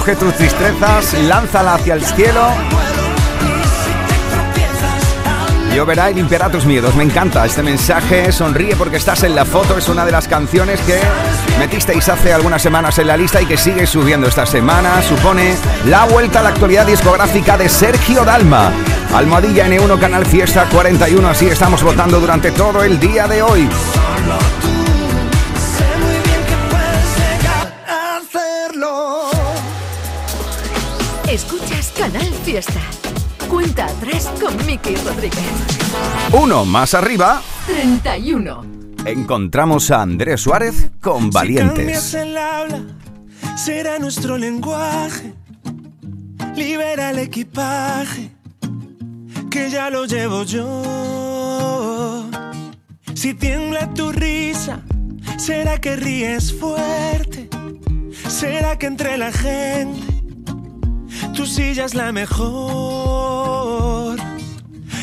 Coge 0.04 0.16
tus 0.16 0.34
tristezas, 0.34 1.14
lánzala 1.14 1.76
hacia 1.76 1.94
el 1.94 2.04
cielo. 2.04 2.46
Lloverá 5.75 6.11
y 6.11 6.14
limpiará 6.14 6.50
tus 6.50 6.66
miedos. 6.66 6.94
Me 6.94 7.04
encanta 7.04 7.46
este 7.46 7.62
mensaje. 7.62 8.30
Sonríe 8.30 8.76
porque 8.76 8.99
estás 8.99 9.23
en 9.23 9.34
la 9.34 9.46
foto. 9.46 9.78
Es 9.78 9.88
una 9.88 10.04
de 10.04 10.12
las 10.12 10.28
canciones 10.28 10.78
que 10.82 11.00
metisteis 11.58 12.06
hace 12.11 12.34
algunas 12.34 12.61
semanas 12.61 12.99
en 12.99 13.06
la 13.06 13.16
lista 13.16 13.40
y 13.40 13.46
que 13.46 13.56
sigue 13.56 13.87
subiendo 13.87 14.28
esta 14.28 14.44
semana. 14.44 15.00
Supone 15.00 15.57
la 15.87 16.05
vuelta 16.05 16.40
a 16.40 16.42
la 16.42 16.48
actualidad 16.50 16.87
discográfica 16.87 17.57
de 17.57 17.70
Sergio 17.70 18.26
Dalma. 18.26 18.72
Almohadilla 19.14 19.66
N1 19.68 19.98
Canal 19.98 20.26
Fiesta 20.26 20.68
41. 20.70 21.31
Así 21.31 21.46
estamos 21.46 21.83
votando 21.83 22.20
durante 22.20 22.50
todo 22.50 22.85
el 22.85 23.00
día 23.00 23.26
de 23.26 23.40
hoy. 23.40 23.70
Fiesta. 32.54 32.80
Cuenta 33.48 33.86
atrás 33.86 34.30
con 34.40 34.54
Miki 34.64 34.94
Rodríguez. 34.94 35.42
Uno 36.30 36.64
más 36.64 36.94
arriba, 36.94 37.42
31. 37.66 38.64
encontramos 39.04 39.90
a 39.90 40.02
Andrés 40.02 40.42
Suárez 40.42 40.88
con 41.00 41.24
Si 41.24 41.30
Valientes. 41.30 41.74
cambias 41.74 42.14
el 42.14 42.38
habla, 42.38 42.80
será 43.56 43.98
nuestro 43.98 44.38
lenguaje. 44.38 45.34
Libera 46.54 47.10
el 47.10 47.18
equipaje, 47.18 48.30
que 49.50 49.68
ya 49.68 49.90
lo 49.90 50.04
llevo 50.04 50.44
yo. 50.44 52.30
Si 53.14 53.34
tiembla 53.34 53.92
tu 53.94 54.12
risa, 54.12 54.80
será 55.38 55.80
que 55.80 55.96
ríes 55.96 56.54
fuerte. 56.54 57.48
Será 58.28 58.78
que 58.78 58.86
entre 58.86 59.18
la 59.18 59.32
gente 59.32 60.13
tu 61.35 61.47
silla 61.47 61.85
es 61.85 61.94
la 61.94 62.12
mejor. 62.12 62.44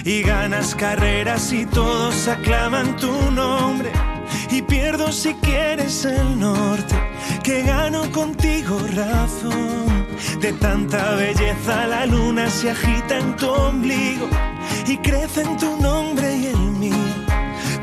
Y 0.03 0.23
ganas 0.23 0.73
carreras 0.73 1.51
y 1.53 1.65
todos 1.65 2.27
aclaman 2.27 2.95
tu 2.97 3.11
nombre. 3.31 3.91
Y 4.49 4.61
pierdo 4.61 5.11
si 5.11 5.33
quieres 5.35 6.05
el 6.05 6.39
norte, 6.39 6.95
que 7.43 7.63
gano 7.63 8.09
contigo 8.11 8.79
razón. 8.95 10.07
De 10.39 10.53
tanta 10.53 11.15
belleza 11.15 11.87
la 11.87 12.05
luna 12.05 12.49
se 12.49 12.71
agita 12.71 13.17
en 13.17 13.35
tu 13.35 13.47
ombligo 13.47 14.27
y 14.87 14.97
crece 14.97 15.41
en 15.41 15.57
tu 15.57 15.77
nombre 15.81 16.35
y 16.35 16.47
el 16.47 16.57
mío. 16.57 16.95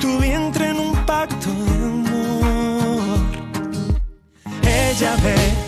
Tu 0.01 0.19
vientre 0.19 0.71
en 0.71 0.79
un 0.79 0.95
pacto 1.07 1.51
de 1.51 1.85
amor. 1.85 3.19
Ella 4.63 5.15
ve 5.23 5.68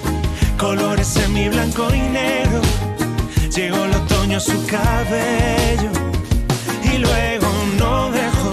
colores 0.60 1.16
en 1.16 1.32
mi 1.32 1.48
blanco 1.48 1.88
y 1.94 2.00
negro. 2.00 2.60
Llegó 3.56 3.84
el 3.86 3.94
otoño 3.94 4.36
a 4.36 4.40
su 4.40 4.66
cabello 4.66 5.90
y 6.84 6.98
luego 6.98 7.46
no 7.78 8.10
dejó 8.10 8.50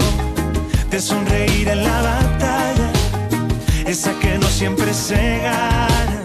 de 0.90 1.00
sonreír 1.00 1.68
en 1.68 1.84
la 1.84 2.00
batalla, 2.00 2.90
esa 3.86 4.18
que 4.20 4.38
no 4.38 4.48
siempre 4.48 4.94
se 4.94 5.38
gana. 5.38 6.22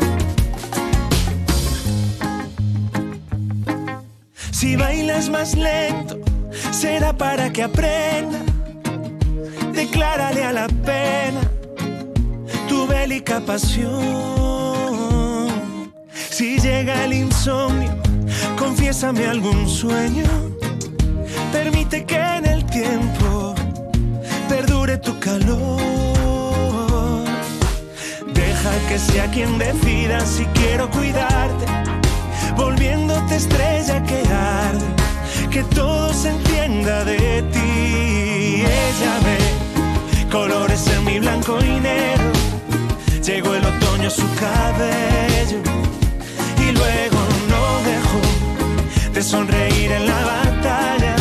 Si 4.52 4.78
bailas 4.78 5.30
más 5.30 5.54
lento, 5.54 6.18
será 6.72 7.12
para 7.18 7.52
que 7.52 7.64
aprenda. 7.64 8.40
Declárale 9.74 10.44
a 10.46 10.54
la 10.54 10.68
pena 10.68 11.42
tu 12.70 12.88
bélica 12.88 13.42
pasión. 13.42 14.43
Si 16.44 16.60
llega 16.60 17.06
el 17.06 17.14
insomnio, 17.14 17.90
confiésame 18.60 19.26
algún 19.26 19.66
sueño. 19.66 20.26
Permite 21.54 22.04
que 22.04 22.18
en 22.18 22.46
el 22.46 22.66
tiempo 22.66 23.56
perdure 24.50 24.98
tu 24.98 25.18
calor. 25.22 27.24
Deja 28.34 28.72
que 28.90 29.00
sea 29.00 29.32
quien 29.32 29.58
decida 29.58 30.20
si 30.26 30.44
quiero 30.48 30.90
cuidarte, 30.90 31.66
volviéndote 32.58 33.38
estrella 33.38 34.04
que 34.04 34.22
arde, 34.28 34.86
que 35.50 35.64
todo 35.74 36.12
se 36.12 36.32
entienda 36.32 37.06
de 37.06 37.42
ti. 37.54 38.66
Ella 38.66 39.14
ve 39.24 39.38
colores 40.30 40.88
en 40.88 41.06
mi 41.06 41.20
blanco 41.20 41.58
y 41.64 41.80
negro. 41.80 42.34
Llegó 43.26 43.56
el 43.56 43.64
otoño 43.64 44.10
su 44.10 44.28
cabello 44.36 45.24
luego 46.74 47.20
no 47.50 47.64
dejó 47.92 48.22
de 49.14 49.22
sonreír 49.22 49.92
en 49.92 50.06
la 50.08 50.22
batalla, 50.24 51.16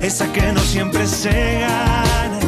esa 0.00 0.32
que 0.32 0.52
no 0.52 0.60
siempre 0.60 1.06
se 1.06 1.60
gana. 1.60 2.40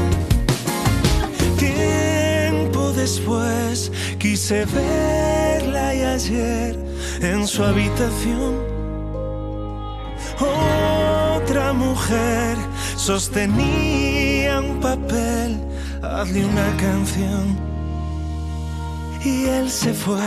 Tiempo 1.59 2.93
después 2.93 3.91
quise 4.19 4.65
verla 4.67 5.95
y 5.95 6.03
ayer 6.03 6.77
en 7.21 7.47
su 7.47 7.63
habitación 7.65 8.79
otra 10.41 11.73
mujer 11.73 12.57
sostenía 12.97 14.61
un 14.61 14.81
papel, 14.81 15.61
hazle 16.03 16.45
una 16.45 16.77
canción. 16.77 17.59
Y 19.25 19.47
él 19.47 19.69
se 19.69 19.93
fue, 19.93 20.23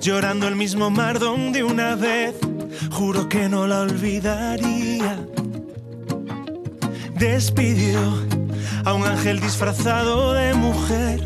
llorando 0.00 0.48
el 0.48 0.56
mismo 0.56 0.90
mar 0.90 1.18
donde 1.18 1.62
una 1.62 1.94
vez 1.94 2.34
juro 2.90 3.28
que 3.28 3.48
no 3.48 3.66
la 3.66 3.80
olvidaría. 3.80 5.18
Despidió 7.14 8.00
a 8.84 8.94
un 8.94 9.04
ángel 9.04 9.40
disfrazado 9.40 10.32
de 10.32 10.54
mujer 10.54 11.20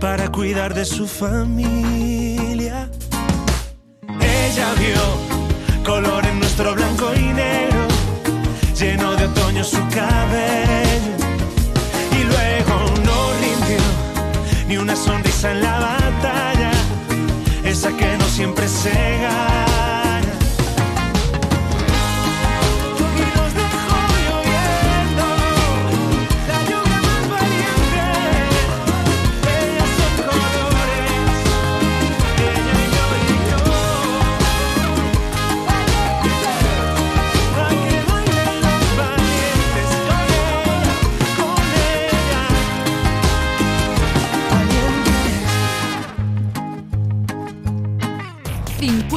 para 0.00 0.30
cuidar 0.32 0.74
de 0.74 0.84
su 0.84 1.06
familia. 1.06 2.90
Ella 4.20 4.68
vio 4.78 5.84
color 5.84 6.26
en 6.26 6.40
nuestro 6.40 6.74
blanco 6.74 7.12
y 7.14 7.32
negro, 7.32 7.86
lleno 8.76 9.14
de 9.14 9.26
otoño 9.26 9.62
su 9.62 9.80
cabello. 9.88 11.14
Y 12.18 12.24
luego 12.24 12.74
no 13.04 13.32
rindió 13.40 13.84
ni 14.66 14.76
una 14.76 14.96
sonrisa 14.96 15.52
en 15.52 15.62
la 15.62 15.78
batalla, 15.78 16.47
que 17.96 18.18
no 18.18 18.28
siempre 18.28 18.68
se 18.68 18.90
gana. 18.90 19.67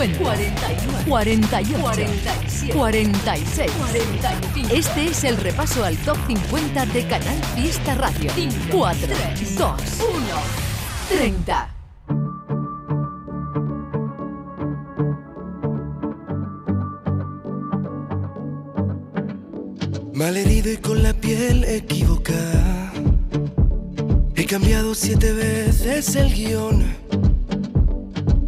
50, 0.02 1.06
41, 1.06 1.06
48, 1.08 1.80
47, 1.80 2.74
46, 2.74 3.72
45. 3.72 4.74
Este 4.74 5.06
es 5.06 5.24
el 5.24 5.38
repaso 5.38 5.86
al 5.86 5.96
top 5.98 6.18
50 6.26 6.86
de 6.88 7.06
Canal 7.06 7.44
Fiesta 7.56 7.94
Radio. 7.94 8.32
4, 8.72 9.08
2, 9.58 9.60
1. 9.60 9.72
30. 11.10 11.76
Malherido 20.14 20.72
y 20.72 20.78
con 20.78 21.04
la 21.04 21.14
piel 21.14 21.64
equivocada. 21.66 22.92
He 24.36 24.46
cambiado 24.48 24.96
siete 24.96 25.32
veces 25.34 26.16
el 26.16 26.34
guion. 26.34 27.01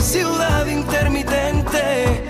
Ciudad 0.00 0.66
intermitente. 0.66 2.29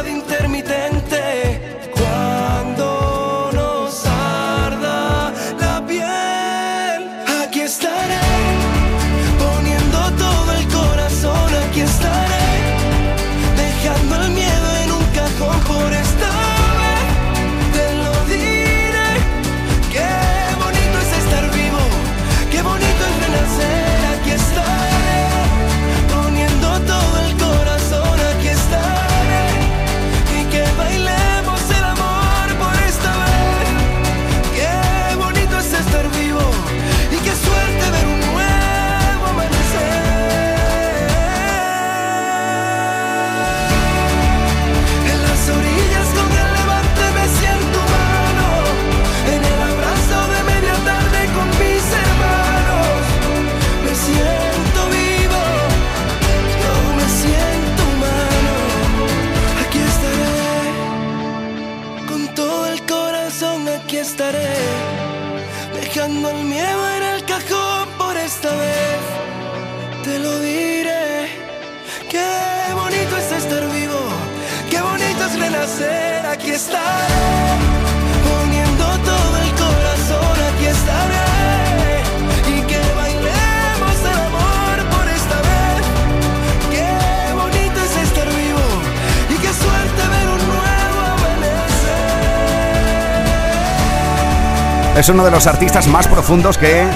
Es 94.95 95.07
uno 95.07 95.23
de 95.23 95.31
los 95.31 95.47
artistas 95.47 95.87
más 95.87 96.07
profundos 96.07 96.57
que 96.57 96.81
he 96.81 96.87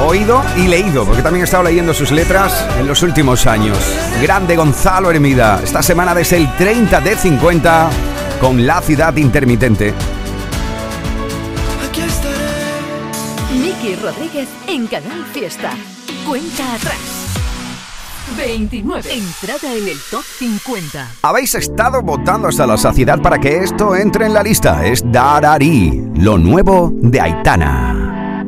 oído 0.00 0.42
y 0.56 0.66
leído, 0.68 1.04
porque 1.04 1.22
también 1.22 1.42
he 1.42 1.44
estado 1.44 1.62
leyendo 1.62 1.92
sus 1.92 2.10
letras 2.10 2.66
en 2.78 2.86
los 2.86 3.02
últimos 3.02 3.46
años. 3.46 3.78
Grande 4.22 4.56
Gonzalo 4.56 5.10
Hermida, 5.10 5.60
esta 5.62 5.82
semana 5.82 6.14
desde 6.14 6.38
el 6.38 6.56
30 6.56 7.00
de 7.00 7.16
50 7.16 7.90
con 8.40 8.66
La 8.66 8.80
Ciudad 8.80 9.14
Intermitente. 9.16 9.92
Aquí 11.86 12.00
estaré. 12.00 12.34
Miki 13.60 13.96
Rodríguez 13.96 14.48
en 14.66 14.86
Canal 14.86 15.24
Fiesta. 15.32 15.72
Cuenta 16.26 16.74
atrás. 16.74 17.23
29. 18.36 19.12
Entrada 19.12 19.74
en 19.74 19.88
el 19.88 19.98
top 20.10 20.22
50. 20.38 21.08
Habéis 21.22 21.54
estado 21.54 22.02
votando 22.02 22.48
hasta 22.48 22.66
la 22.66 22.76
saciedad 22.76 23.20
para 23.20 23.38
que 23.38 23.58
esto 23.58 23.94
entre 23.96 24.26
en 24.26 24.34
la 24.34 24.42
lista. 24.42 24.84
Es 24.86 25.02
Darari, 25.10 26.02
lo 26.16 26.38
nuevo 26.38 26.92
de 26.94 27.20
Aitana. 27.20 28.44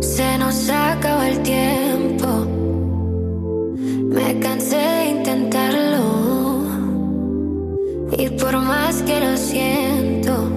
Se 0.00 0.38
nos 0.38 0.68
acaba 0.68 1.28
el 1.28 1.42
tiempo. 1.42 2.46
Me 3.76 4.38
cansé 4.40 4.76
de 4.76 5.04
intentarlo. 5.06 6.64
Y 8.16 8.28
por 8.30 8.56
más 8.58 9.02
que 9.02 9.20
lo 9.20 9.36
siento, 9.36 10.50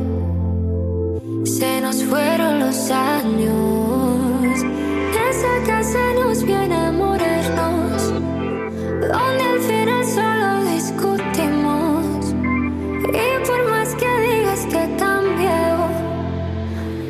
se 1.46 1.82
nos 1.82 2.04
fueron 2.04 2.60
los 2.60 2.92
años. 2.92 3.96
Esa 5.30 5.64
casa 5.66 6.00
nos 6.20 6.44
viene 6.44 6.76
a 6.76 6.92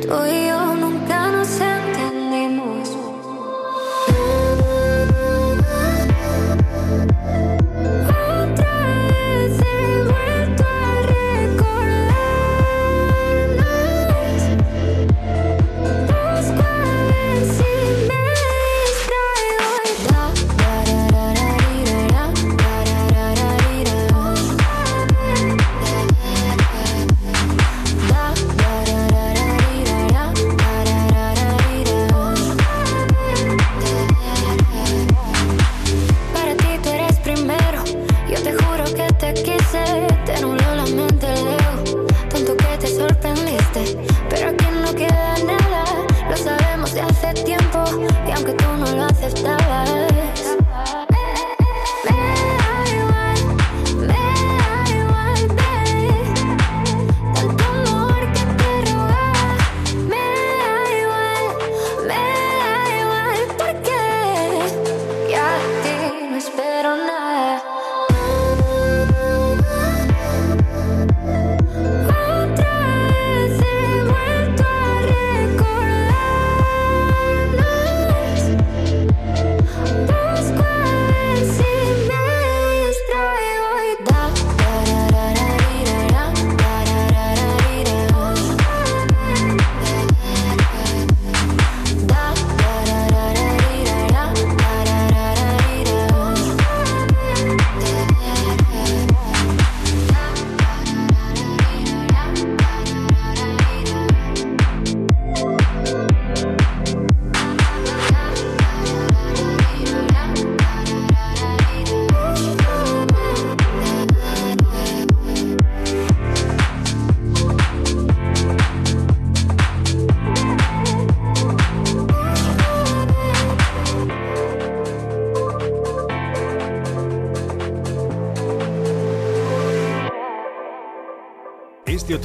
Tú 0.06 0.35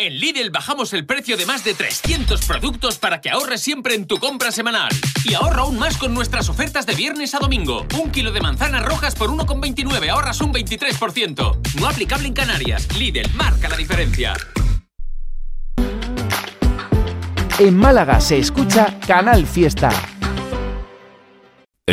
En 0.00 0.20
Lidl 0.20 0.50
bajamos 0.50 0.92
el 0.92 1.04
precio 1.04 1.36
de 1.36 1.44
más 1.44 1.64
de 1.64 1.74
300 1.74 2.46
productos 2.46 2.98
para 2.98 3.20
que 3.20 3.30
ahorres 3.30 3.60
siempre 3.60 3.96
en 3.96 4.06
tu 4.06 4.18
compra 4.18 4.52
semanal. 4.52 4.90
Y 5.24 5.34
ahorra 5.34 5.62
aún 5.62 5.76
más 5.76 5.96
con 5.96 6.14
nuestras 6.14 6.48
ofertas 6.48 6.86
de 6.86 6.94
viernes 6.94 7.34
a 7.34 7.40
domingo. 7.40 7.84
Un 8.00 8.12
kilo 8.12 8.30
de 8.30 8.40
manzanas 8.40 8.84
rojas 8.84 9.16
por 9.16 9.28
1,29 9.28 10.08
ahorras 10.08 10.40
un 10.40 10.54
23%. 10.54 11.80
No 11.80 11.88
aplicable 11.88 12.28
en 12.28 12.34
Canarias. 12.34 12.86
Lidl 12.96 13.28
marca 13.34 13.68
la 13.68 13.76
diferencia. 13.76 14.34
En 17.58 17.76
Málaga 17.76 18.20
se 18.20 18.38
escucha 18.38 19.00
Canal 19.04 19.48
Fiesta. 19.48 19.90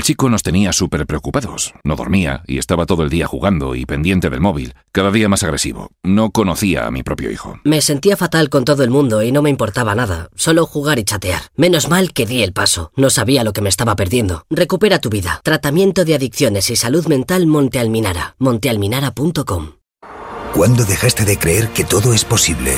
El 0.05 0.09
chico 0.09 0.29
nos 0.29 0.43
tenía 0.43 0.71
súper 0.71 1.07
preocupados. 1.07 1.73
No 1.83 1.95
dormía 1.95 2.43
y 2.45 2.59
estaba 2.59 2.85
todo 2.85 3.01
el 3.01 3.09
día 3.09 3.25
jugando 3.25 3.73
y 3.73 3.87
pendiente 3.87 4.29
del 4.29 4.39
móvil, 4.39 4.75
cada 4.91 5.09
día 5.09 5.27
más 5.27 5.41
agresivo. 5.41 5.89
No 6.03 6.29
conocía 6.29 6.85
a 6.85 6.91
mi 6.91 7.01
propio 7.01 7.31
hijo. 7.31 7.59
Me 7.63 7.81
sentía 7.81 8.15
fatal 8.15 8.51
con 8.51 8.65
todo 8.65 8.83
el 8.83 8.91
mundo 8.91 9.23
y 9.23 9.31
no 9.31 9.41
me 9.41 9.49
importaba 9.49 9.95
nada, 9.95 10.29
solo 10.35 10.67
jugar 10.67 10.99
y 10.99 11.05
chatear. 11.05 11.41
Menos 11.55 11.89
mal 11.89 12.13
que 12.13 12.27
di 12.27 12.43
el 12.43 12.53
paso, 12.53 12.91
no 12.95 13.09
sabía 13.09 13.43
lo 13.43 13.51
que 13.51 13.61
me 13.61 13.69
estaba 13.69 13.95
perdiendo. 13.95 14.45
Recupera 14.51 14.99
tu 14.99 15.09
vida. 15.09 15.41
Tratamiento 15.43 16.05
de 16.05 16.13
adicciones 16.13 16.69
y 16.69 16.75
salud 16.75 17.07
mental 17.07 17.47
Monte 17.47 17.79
Alminara. 17.79 18.35
montealminara.com. 18.37 19.71
¿Cuándo 20.53 20.85
dejaste 20.85 21.25
de 21.25 21.39
creer 21.39 21.69
que 21.69 21.83
todo 21.83 22.13
es 22.13 22.23
posible? 22.23 22.75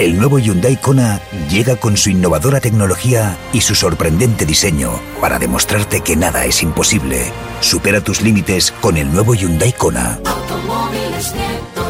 El 0.00 0.16
nuevo 0.16 0.38
Hyundai 0.38 0.78
Kona 0.78 1.20
llega 1.50 1.76
con 1.76 1.94
su 1.98 2.08
innovadora 2.08 2.58
tecnología 2.58 3.36
y 3.52 3.60
su 3.60 3.74
sorprendente 3.74 4.46
diseño 4.46 4.98
para 5.20 5.38
demostrarte 5.38 6.00
que 6.00 6.16
nada 6.16 6.46
es 6.46 6.62
imposible. 6.62 7.30
Supera 7.60 8.00
tus 8.00 8.22
límites 8.22 8.72
con 8.80 8.96
el 8.96 9.12
nuevo 9.12 9.34
Hyundai 9.34 9.74
Kona. 9.74 10.18
Automóviles 10.24 11.34
Nieto. 11.34 11.84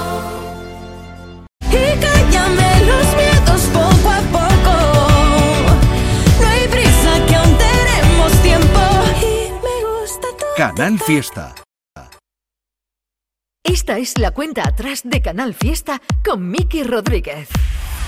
Y 1.70 2.00
cállame 2.00 2.84
los 2.84 3.06
miedos 3.14 3.62
poco 3.72 4.10
a 4.10 4.20
poco. 4.32 4.74
No 6.42 6.48
hay 6.48 6.66
prisa 6.66 7.26
que 7.28 7.36
aún 7.36 7.56
tenemos 7.58 8.42
tiempo. 8.42 8.80
Y 9.20 9.52
me 9.52 10.00
gusta 10.00 10.26
todo. 10.36 10.48
Canal 10.56 10.98
Fiesta. 10.98 11.54
Esta 13.62 13.98
es 13.98 14.18
la 14.18 14.32
cuenta 14.32 14.66
atrás 14.66 15.02
de 15.04 15.22
Canal 15.22 15.54
Fiesta 15.54 16.02
con 16.24 16.50
Miki 16.50 16.82
Rodríguez. 16.82 17.48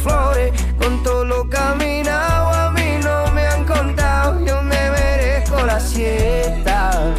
flores, 0.00 0.52
con 0.78 1.02
todo 1.02 1.24
lo 1.24 1.48
caminado 1.48 2.48
a 2.48 2.70
mí 2.72 2.98
no 3.02 3.30
me 3.32 3.46
han 3.46 3.64
contado, 3.64 4.44
yo 4.44 4.62
me 4.62 4.90
merezco 4.90 5.64
la 5.64 5.78
siesta. 5.80 7.14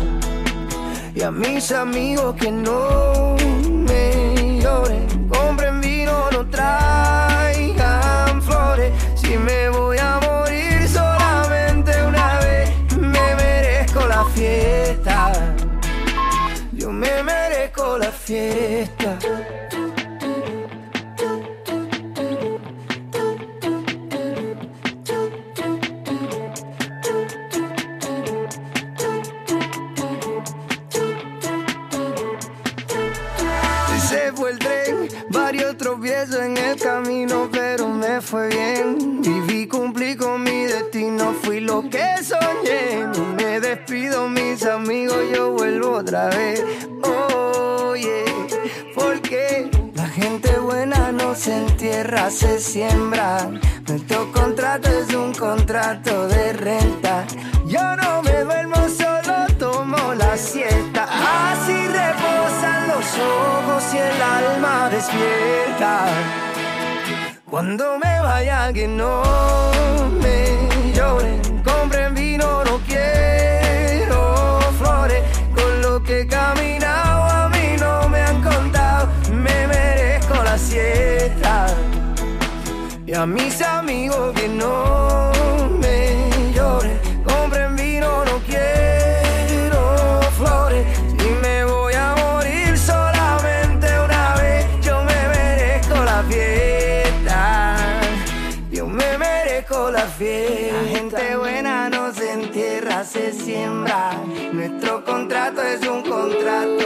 Y 1.14 1.22
a 1.22 1.32
mis 1.32 1.72
amigos 1.72 2.36
que 2.36 2.52
no 2.52 3.36
me 3.68 4.60
lloren, 4.60 5.08
compren 5.30 5.82
vino, 5.82 6.30
no 6.32 6.46
traigan 6.50 8.42
flores, 8.42 8.92
si 9.16 9.38
me 9.38 9.70
voy 9.70 9.98
a 9.98 10.20
morir 10.20 10.88
solamente 10.88 11.92
una 12.04 12.40
vez, 12.40 12.70
me 12.98 13.36
merezco 13.36 14.08
la 14.08 14.26
fiesta. 14.26 15.32
Yo 16.74 16.92
me 16.92 17.24
merezco 17.24 17.98
la 17.98 18.12
fiesta. 18.12 19.20
es 105.32 105.88
un 105.88 106.02
contrato. 106.02 106.81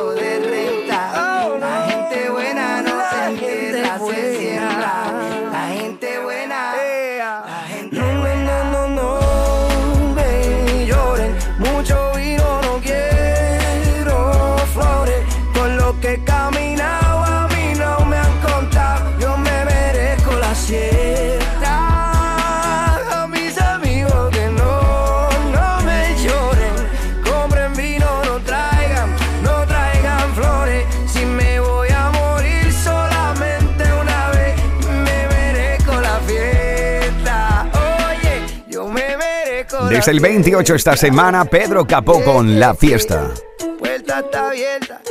Desde 39.95 40.11
el 40.11 40.19
28 40.19 40.75
esta 40.75 40.97
semana, 40.97 41.45
Pedro 41.45 41.87
Capó 41.87 42.21
con 42.21 42.59
La 42.59 42.75
Fiesta. 42.75 43.31
Puerta 43.79 44.19
está 44.19 44.49
abierta, 44.49 45.01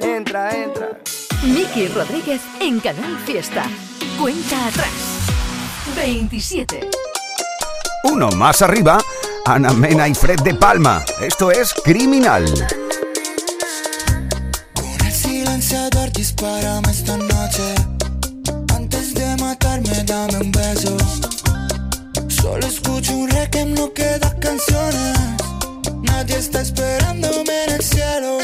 entra, 0.00 0.50
entra. 0.50 0.98
Miki 1.44 1.86
Rodríguez 1.86 2.40
en 2.58 2.80
Canal 2.80 3.16
Fiesta. 3.24 3.62
Cuenta 4.20 4.66
atrás. 4.66 4.88
27. 5.94 6.90
Uno 8.02 8.30
más 8.30 8.62
arriba, 8.62 8.98
Ana 9.46 9.72
Mena 9.72 10.08
y 10.08 10.14
Fred 10.14 10.40
de 10.40 10.54
Palma. 10.54 11.04
Esto 11.20 11.52
es 11.52 11.72
Criminal. 11.84 12.44
El 15.04 15.12
silenciador. 15.12 16.02
mismo 23.82 23.94
que 23.94 24.20
canciones. 24.40 25.18
Nadie 26.02 26.36
está 26.36 26.60
esperándome 26.60 27.64
en 27.64 27.70
el 27.72 27.82
cielo. 27.82 28.38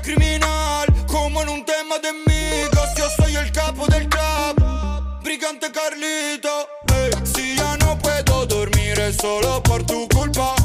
criminal 0.00 0.86
Come 1.06 1.40
in 1.42 1.48
un 1.48 1.64
tema 1.64 1.98
de 1.98 2.12
mica 2.26 2.92
Se 2.94 3.00
io 3.00 3.08
soy 3.08 3.42
il 3.42 3.50
capo 3.50 3.86
del 3.86 4.08
capo. 4.08 5.18
Brigante 5.22 5.70
Carlito 5.70 6.68
eh, 6.92 7.10
hey, 7.10 7.26
Si 7.26 7.54
ya 7.56 7.76
no 7.76 7.96
puedo 7.98 8.46
dormire 8.46 9.12
solo 9.12 9.60
por 9.62 9.82
tu 9.84 10.06
culpa. 10.08 10.59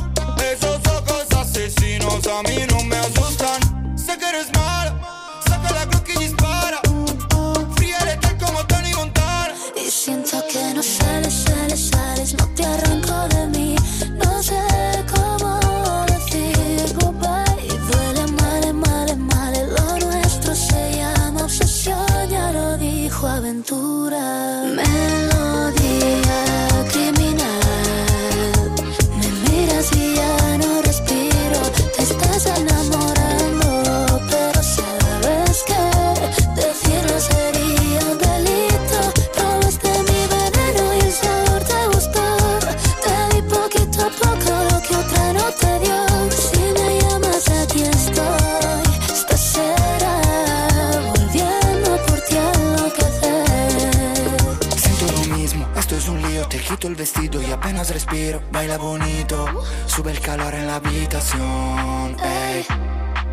calor 60.26 60.56
en 60.56 60.66
la 60.66 60.78
habitación. 60.78 62.18
Ey. 62.20 62.66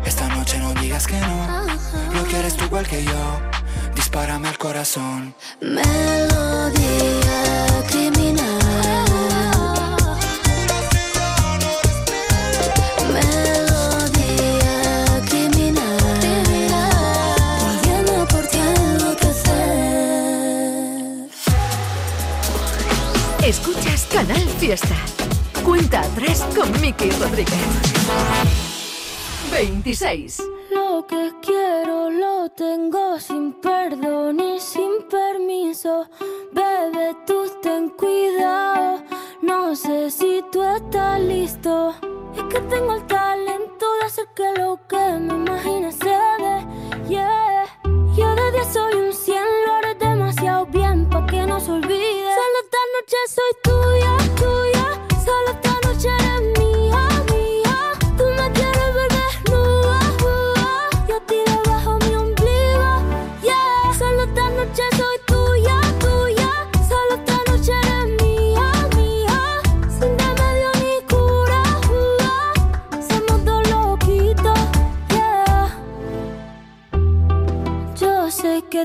Esta 0.05 0.27
noche 0.27 0.59
no 0.59 0.75
digas 0.75 1.07
que 1.07 1.19
no. 1.19 1.65
Lo 2.13 2.23
quieres 2.25 2.55
tú 2.55 2.65
igual 2.65 2.85
que 2.87 3.03
yo. 3.03 3.39
Dispárame 3.95 4.47
al 4.49 4.59
corazón. 4.59 5.33
Melodía 5.59 5.81
criminal. 7.89 8.59
Escuchas 23.43 24.07
Canal 24.11 24.47
Fiesta. 24.59 25.12
3 26.01 26.45
con 26.55 26.81
Miki 26.81 27.11
Rodríguez. 27.11 27.53
26. 29.51 30.41
Lo 30.71 31.05
que 31.05 31.31
quiero 31.39 32.09
lo 32.09 32.49
tengo 32.49 33.19
sin 33.19 33.53
perdón 33.53 34.39
y 34.39 34.59
sin 34.59 35.03
permiso. 35.07 36.09
Bebe, 36.51 37.15
tú 37.27 37.45
ten 37.61 37.89
cuidado. 37.89 39.03
No 39.43 39.75
sé 39.75 40.09
si 40.09 40.43
tú 40.51 40.63
estás 40.63 41.19
listo. 41.19 41.93
Es 42.35 42.43
que 42.45 42.59
tengo 42.61 42.95
el 42.95 43.05
talento 43.05 43.85
de 43.99 44.05
hacer 44.07 44.25
que 44.35 44.51
lo 44.59 44.79
que 44.87 45.19
me 45.19 45.35
imaginas 45.35 45.95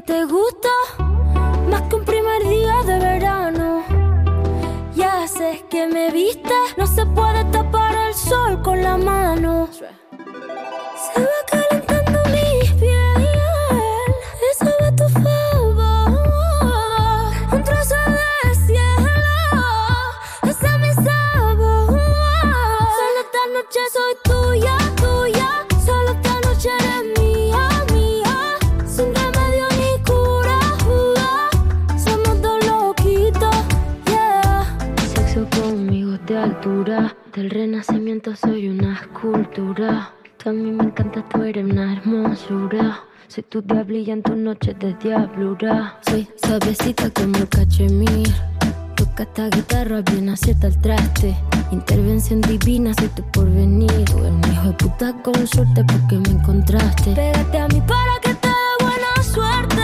te 0.09 0.25
gusta 0.25 0.48
en 44.11 44.23
tus 44.23 44.37
noches 44.37 44.79
de 44.79 44.95
diablura. 44.95 45.99
Soy 46.09 46.29
suavecita 46.43 47.11
como 47.11 47.37
el 47.37 47.49
cachemir. 47.49 48.29
Toca 48.97 49.25
esta 49.25 49.49
guitarra 49.49 50.03
bien 50.03 50.29
acierta 50.31 50.69
el 50.69 50.81
traste. 50.81 51.37
Intervención 51.71 52.41
divina, 52.41 52.93
soy 52.95 53.09
tu 53.09 53.23
porvenir. 53.33 54.05
Tú 54.07 54.19
eres 54.19 54.33
un 54.33 54.53
hijo 54.53 54.69
de 54.69 54.73
puta 54.75 55.13
con 55.23 55.47
suerte 55.47 55.85
porque 55.85 56.17
me 56.17 56.39
encontraste. 56.39 57.15
Pégate 57.15 57.59
a 57.59 57.69
mí 57.69 57.83
para 57.87 58.21
que 58.23 58.35
te 58.35 58.49
dé 58.49 58.85
buena 58.85 59.23
suerte. 59.23 59.78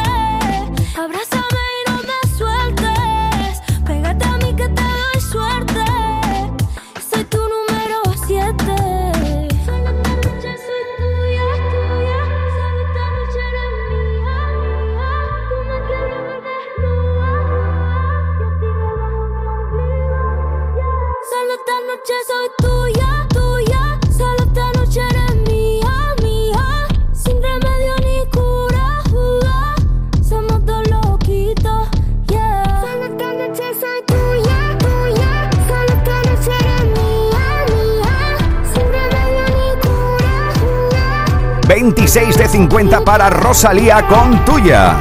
26 42.05 42.37
de 42.37 42.49
50 42.49 43.03
para 43.03 43.31
Rosalía 43.31 44.07
con 44.07 44.45
tuya. 44.45 44.95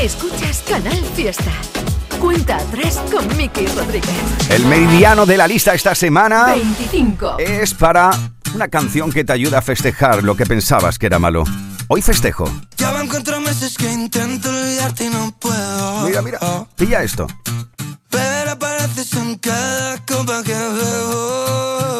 Escuchas 0.00 0.62
Canal 0.68 1.04
Fiesta. 1.16 1.50
Cuenta 2.20 2.58
atrás 2.58 3.00
con 3.10 3.26
Miki 3.36 3.66
Rodríguez. 3.66 4.08
El 4.48 4.66
meridiano 4.66 5.26
de 5.26 5.36
la 5.36 5.48
lista 5.48 5.74
esta 5.74 5.96
semana 5.96 6.46
25. 6.46 7.38
es 7.40 7.74
para 7.74 8.12
una 8.54 8.68
canción 8.68 9.10
que 9.10 9.24
te 9.24 9.32
ayuda 9.32 9.58
a 9.58 9.62
festejar 9.62 10.22
lo 10.22 10.36
que 10.36 10.46
pensabas 10.46 10.96
que 10.96 11.06
era 11.06 11.18
malo. 11.18 11.42
Hoy 11.88 12.00
festejo. 12.00 12.48
Ya 12.76 12.92
van 12.92 13.08
cuatro 13.08 13.40
meses 13.40 13.76
que 13.76 13.92
intento 13.92 14.48
olvidarte 14.48 15.06
y 15.06 15.08
no 15.08 15.34
puedo. 15.40 16.06
Mira, 16.06 16.22
mira, 16.22 16.38
pilla 16.76 17.02
esto. 17.02 17.26
Pero 18.08 18.52
apareces 18.52 19.12
en 19.14 19.38
cada 19.38 19.98
copa 20.06 20.44
que 20.44 20.54
bebo. 20.54 21.99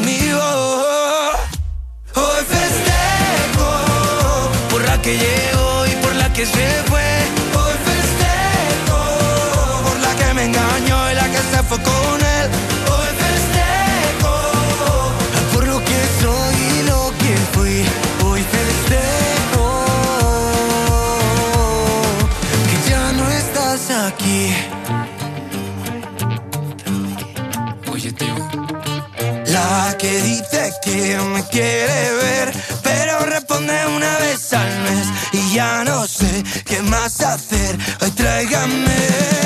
Que 31.11 31.17
me 31.17 31.43
quiere 31.47 32.13
ver, 32.13 32.53
pero 32.83 33.19
responde 33.25 33.73
una 33.87 34.17
vez 34.19 34.53
al 34.53 34.69
mes 34.83 35.07
y 35.33 35.55
ya 35.55 35.83
no 35.83 36.07
sé 36.07 36.43
qué 36.63 36.81
más 36.83 37.19
hacer. 37.19 37.77
Hoy 38.01 38.11
tráigame 38.11 39.40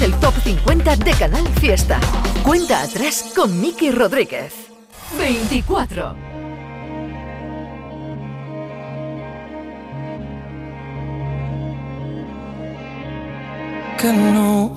es 0.00 0.06
el 0.06 0.14
Top 0.20 0.34
50 0.42 0.96
de 0.96 1.12
Canal 1.12 1.46
Fiesta. 1.60 2.00
Cuenta 2.42 2.82
atrás 2.82 3.32
con 3.34 3.60
Miki 3.60 3.90
Rodríguez. 3.90 4.54
24. 5.18 6.14
que 13.98 14.12
no, 14.12 14.72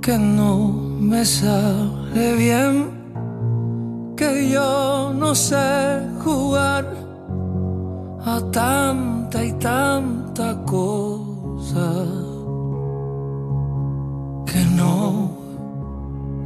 que 0.00 0.16
no 0.16 0.68
me 0.98 1.24
sale 1.26 2.36
bien, 2.36 4.14
que 4.16 4.48
yo 4.48 5.12
no 5.14 5.22
no 5.32 5.34
sé 5.34 6.00
jugar 6.24 6.86
a 8.24 8.40
tanta 8.50 9.44
y 9.44 9.52
tanta 9.52 10.56
cosa. 10.64 12.31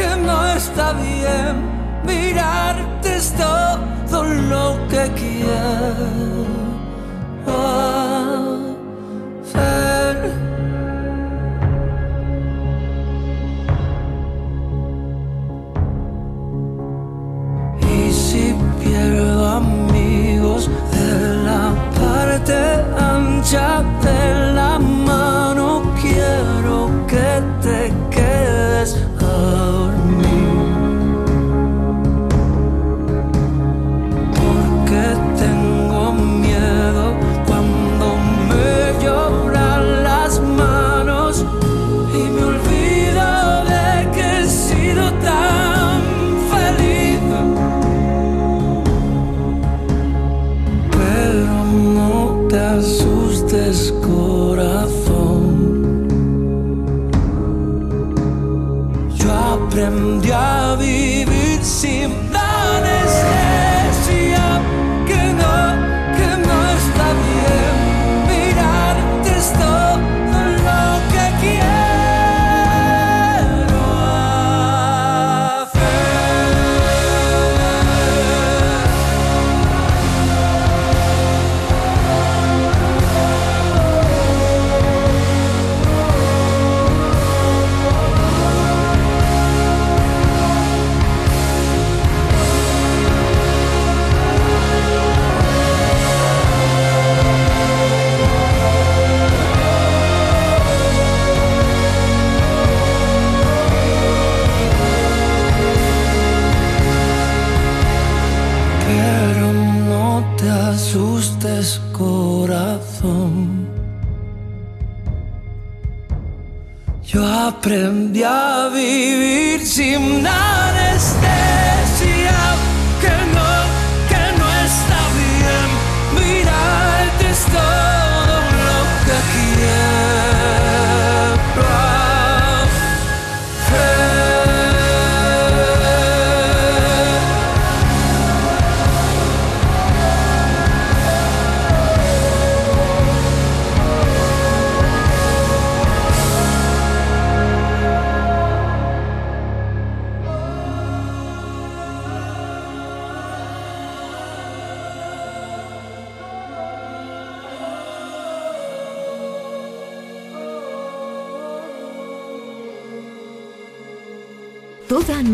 que 0.00 0.16
no 0.16 0.46
está 0.46 0.92
bien. 0.94 1.54
Mirarte 2.04 3.16
es 3.16 3.34
todo 3.34 4.24
lo 4.24 4.64
que 4.88 5.02
quiero. 5.20 6.40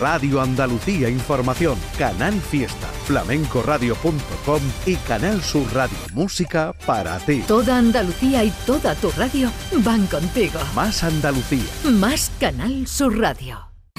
Radio 0.00 0.40
Andalucía 0.40 1.08
Información, 1.08 1.78
Canal 1.98 2.34
Fiesta, 2.40 2.88
flamencoradio.com 3.06 4.60
y 4.86 4.96
Canal 4.96 5.42
Sur 5.42 5.72
Radio 5.74 5.98
Música 6.12 6.74
para 6.86 7.18
ti. 7.18 7.42
Toda 7.46 7.78
Andalucía 7.78 8.44
y 8.44 8.50
toda 8.66 8.94
tu 8.94 9.10
radio 9.12 9.50
van 9.78 10.06
contigo. 10.06 10.60
Más 10.74 11.02
Andalucía. 11.02 11.64
Más 11.84 12.30
Canal 12.38 12.86
Sur 12.86 13.18
Radio. 13.18 13.71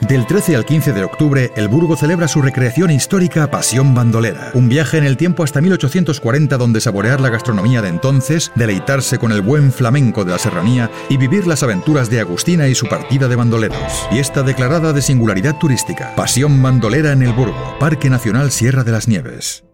Del 0.00 0.26
13 0.26 0.56
al 0.56 0.64
15 0.64 0.92
de 0.92 1.04
octubre, 1.04 1.52
el 1.56 1.68
Burgo 1.68 1.94
celebra 1.94 2.26
su 2.26 2.40
recreación 2.40 2.90
histórica 2.90 3.50
Pasión 3.50 3.94
Bandolera. 3.94 4.50
Un 4.54 4.68
viaje 4.68 4.96
en 4.96 5.04
el 5.04 5.16
tiempo 5.16 5.44
hasta 5.44 5.60
1840 5.60 6.56
donde 6.56 6.80
saborear 6.80 7.20
la 7.20 7.28
gastronomía 7.28 7.82
de 7.82 7.88
entonces, 7.88 8.50
deleitarse 8.54 9.18
con 9.18 9.30
el 9.30 9.42
buen 9.42 9.72
flamenco 9.72 10.24
de 10.24 10.32
la 10.32 10.38
serranía 10.38 10.90
y 11.08 11.18
vivir 11.18 11.46
las 11.46 11.62
aventuras 11.62 12.08
de 12.08 12.20
Agustina 12.20 12.66
y 12.68 12.74
su 12.74 12.86
partida 12.88 13.28
de 13.28 13.36
bandoleros. 13.36 14.08
Fiesta 14.10 14.42
declarada 14.42 14.92
de 14.92 15.02
singularidad 15.02 15.58
turística. 15.58 16.14
Pasión 16.16 16.62
Bandolera 16.62 17.12
en 17.12 17.22
el 17.22 17.32
Burgo, 17.32 17.76
Parque 17.78 18.08
Nacional 18.08 18.50
Sierra 18.50 18.84
de 18.84 18.92
las 18.92 19.06
Nieves. 19.06 19.64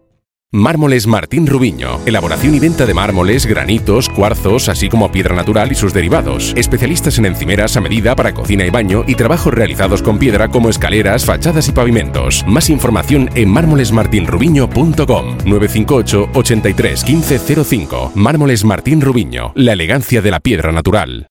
Mármoles 0.53 1.07
Martín 1.07 1.45
Rubiño. 1.45 1.99
Elaboración 2.05 2.55
y 2.55 2.59
venta 2.59 2.85
de 2.85 2.93
mármoles, 2.93 3.45
granitos, 3.45 4.07
cuarzos, 4.07 4.69
así 4.69 4.87
como 4.87 5.11
piedra 5.11 5.35
natural 5.35 5.73
y 5.73 5.75
sus 5.75 5.93
derivados. 5.93 6.53
Especialistas 6.55 7.17
en 7.17 7.25
encimeras 7.25 7.75
a 7.75 7.81
medida 7.81 8.15
para 8.15 8.33
cocina 8.33 8.65
y 8.65 8.69
baño 8.69 9.03
y 9.07 9.15
trabajos 9.15 9.53
realizados 9.53 10.01
con 10.01 10.17
piedra 10.17 10.47
como 10.47 10.69
escaleras, 10.69 11.25
fachadas 11.25 11.67
y 11.67 11.73
pavimentos. 11.73 12.45
Más 12.47 12.69
información 12.69 13.29
en 13.35 13.49
mármolesmartinrubiño.com 13.49 15.37
958 15.43 16.29
83 16.33 17.05
1505. 17.05 18.11
Mármoles 18.15 18.63
Martín 18.63 19.01
Rubiño. 19.01 19.51
La 19.53 19.73
elegancia 19.73 20.21
de 20.21 20.31
la 20.31 20.39
piedra 20.39 20.71
natural. 20.71 21.27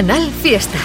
Canal 0.00 0.30
Fiesta. 0.30 0.78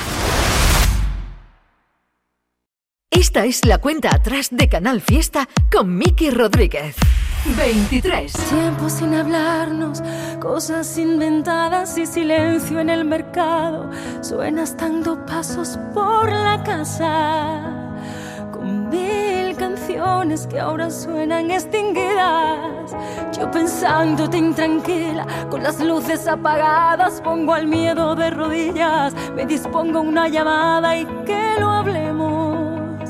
Esta 3.10 3.46
es 3.46 3.64
la 3.64 3.78
cuenta 3.78 4.10
atrás 4.14 4.50
de 4.52 4.68
Canal 4.68 5.00
Fiesta 5.00 5.48
con 5.72 5.98
Miki 5.98 6.32
Rodríguez. 6.32 6.98
23. 7.56 8.34
Tiempo 8.34 8.90
sin 8.90 9.14
hablarnos, 9.14 10.04
cosas 10.42 10.98
inventadas 10.98 11.98
y 11.98 12.06
silencio 12.06 12.82
en 12.82 12.90
el 12.90 13.06
mercado. 13.06 13.90
Suenas 14.22 14.76
dando 14.76 15.26
pasos 15.26 15.80
por 15.94 16.30
la 16.30 16.62
casa. 16.66 17.85
Que 19.96 20.60
ahora 20.60 20.90
suenan 20.90 21.50
extinguidas. 21.50 22.94
Yo 23.32 23.50
pensándote 23.50 24.38
intranquila, 24.38 25.26
con 25.50 25.64
las 25.64 25.80
luces 25.80 26.28
apagadas, 26.28 27.22
pongo 27.22 27.54
al 27.54 27.66
miedo 27.68 28.14
de 28.16 28.30
rodillas. 28.32 29.14
Me 29.34 29.46
dispongo 29.46 30.02
una 30.02 30.28
llamada 30.28 30.98
y 30.98 31.06
que 31.26 31.56
lo 31.58 31.70
hablemos 31.70 33.10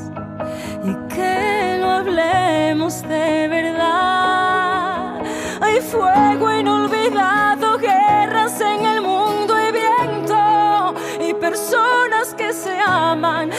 y 0.84 0.94
que 1.12 1.78
lo 1.80 1.90
hablemos 1.90 3.02
de 3.02 3.48
verdad. 3.48 5.20
Hay 5.60 5.80
fuego 5.80 6.52
inolvidado, 6.52 7.78
guerras 7.78 8.60
en 8.60 8.86
el 8.86 9.02
mundo 9.02 9.54
y 9.58 9.72
viento 9.72 10.94
y 11.28 11.34
personas 11.34 12.32
que 12.34 12.52
se 12.52 12.78
aman. 12.78 13.50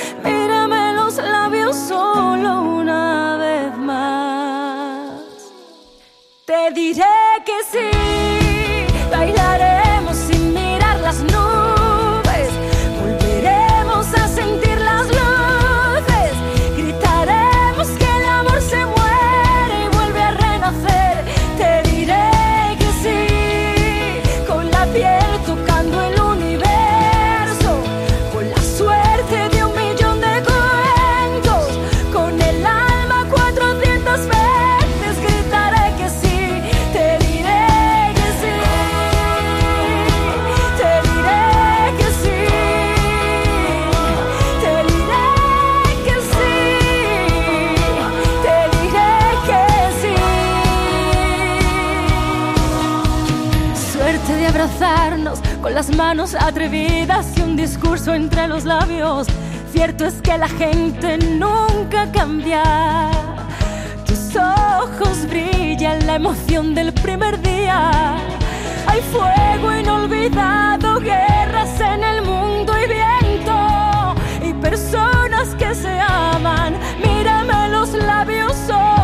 Las 55.77 55.95
manos 55.95 56.33
atrevidas 56.33 57.37
y 57.37 57.41
un 57.41 57.55
discurso 57.55 58.15
entre 58.15 58.47
los 58.47 58.65
labios. 58.65 59.27
Cierto 59.71 60.07
es 60.07 60.15
que 60.23 60.35
la 60.35 60.47
gente 60.47 61.19
nunca 61.19 62.11
cambia. 62.11 63.11
Tus 64.03 64.35
ojos 64.37 65.27
brillan 65.29 66.07
la 66.07 66.15
emoción 66.15 66.73
del 66.73 66.91
primer 66.93 67.39
día. 67.43 68.15
Hay 68.87 69.01
fuego 69.11 69.71
inolvidado, 69.71 70.99
guerras 70.99 71.79
en 71.79 72.03
el 72.03 72.23
mundo 72.23 72.73
y 72.75 72.87
viento 72.97 74.15
y 74.49 74.53
personas 74.53 75.53
que 75.59 75.75
se 75.75 75.99
aman. 75.99 76.73
Mírame 77.03 77.69
los 77.69 77.93
labios 77.93 78.55
solo 78.65 78.96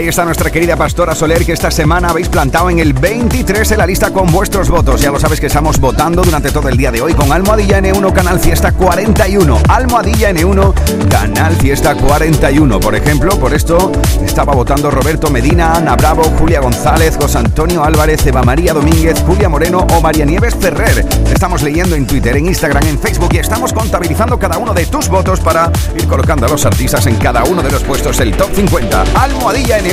Ahí 0.00 0.08
está 0.08 0.24
nuestra 0.24 0.50
querida 0.50 0.76
Pastora 0.76 1.14
Soler 1.14 1.44
que 1.44 1.52
esta 1.52 1.70
semana 1.70 2.08
habéis 2.08 2.30
plantado 2.30 2.70
en 2.70 2.78
el 2.78 2.94
23 2.94 3.72
en 3.72 3.76
la 3.76 3.86
lista 3.86 4.10
con 4.10 4.32
vuestros 4.32 4.70
votos. 4.70 5.02
Ya 5.02 5.10
lo 5.10 5.20
sabes 5.20 5.38
que 5.40 5.48
estamos 5.48 5.78
votando 5.78 6.22
durante 6.22 6.50
todo 6.50 6.70
el 6.70 6.78
día 6.78 6.90
de 6.90 7.02
hoy 7.02 7.12
con 7.12 7.30
Almohadilla 7.30 7.80
N1 7.80 8.10
Canal 8.14 8.40
Fiesta 8.40 8.72
41. 8.72 9.60
Almohadilla 9.68 10.30
N1 10.30 10.72
Canal 11.10 11.54
Fiesta 11.56 11.94
41. 11.94 12.80
Por 12.80 12.94
ejemplo, 12.94 13.38
por 13.38 13.52
esto 13.52 13.92
estaba 14.24 14.54
votando 14.54 14.90
Roberto 14.90 15.28
Medina, 15.28 15.74
Ana 15.74 15.96
Bravo, 15.96 16.22
Julia 16.38 16.60
González, 16.60 17.18
José 17.20 17.36
Antonio 17.36 17.84
Álvarez, 17.84 18.26
Eva 18.26 18.42
María 18.42 18.72
Domínguez, 18.72 19.22
Julia 19.26 19.50
Moreno 19.50 19.86
o 19.92 20.00
María 20.00 20.24
Nieves 20.24 20.54
Ferrer. 20.54 21.04
Estamos 21.30 21.60
leyendo 21.60 21.94
en 21.94 22.06
Twitter, 22.06 22.38
en 22.38 22.46
Instagram, 22.46 22.86
en 22.86 22.98
Facebook 22.98 23.34
y 23.34 23.38
estamos 23.38 23.74
contabilizando 23.74 24.38
cada 24.38 24.56
uno 24.56 24.72
de 24.72 24.86
tus 24.86 25.10
votos 25.10 25.40
para 25.40 25.70
ir 25.94 26.06
colocando 26.06 26.46
a 26.46 26.48
los 26.48 26.64
artistas 26.64 27.04
en 27.04 27.16
cada 27.16 27.44
uno 27.44 27.62
de 27.62 27.70
los 27.70 27.82
puestos 27.82 28.16
del 28.16 28.34
top 28.34 28.48
50. 28.54 29.04
Almohadilla 29.14 29.78
N1 29.78 29.89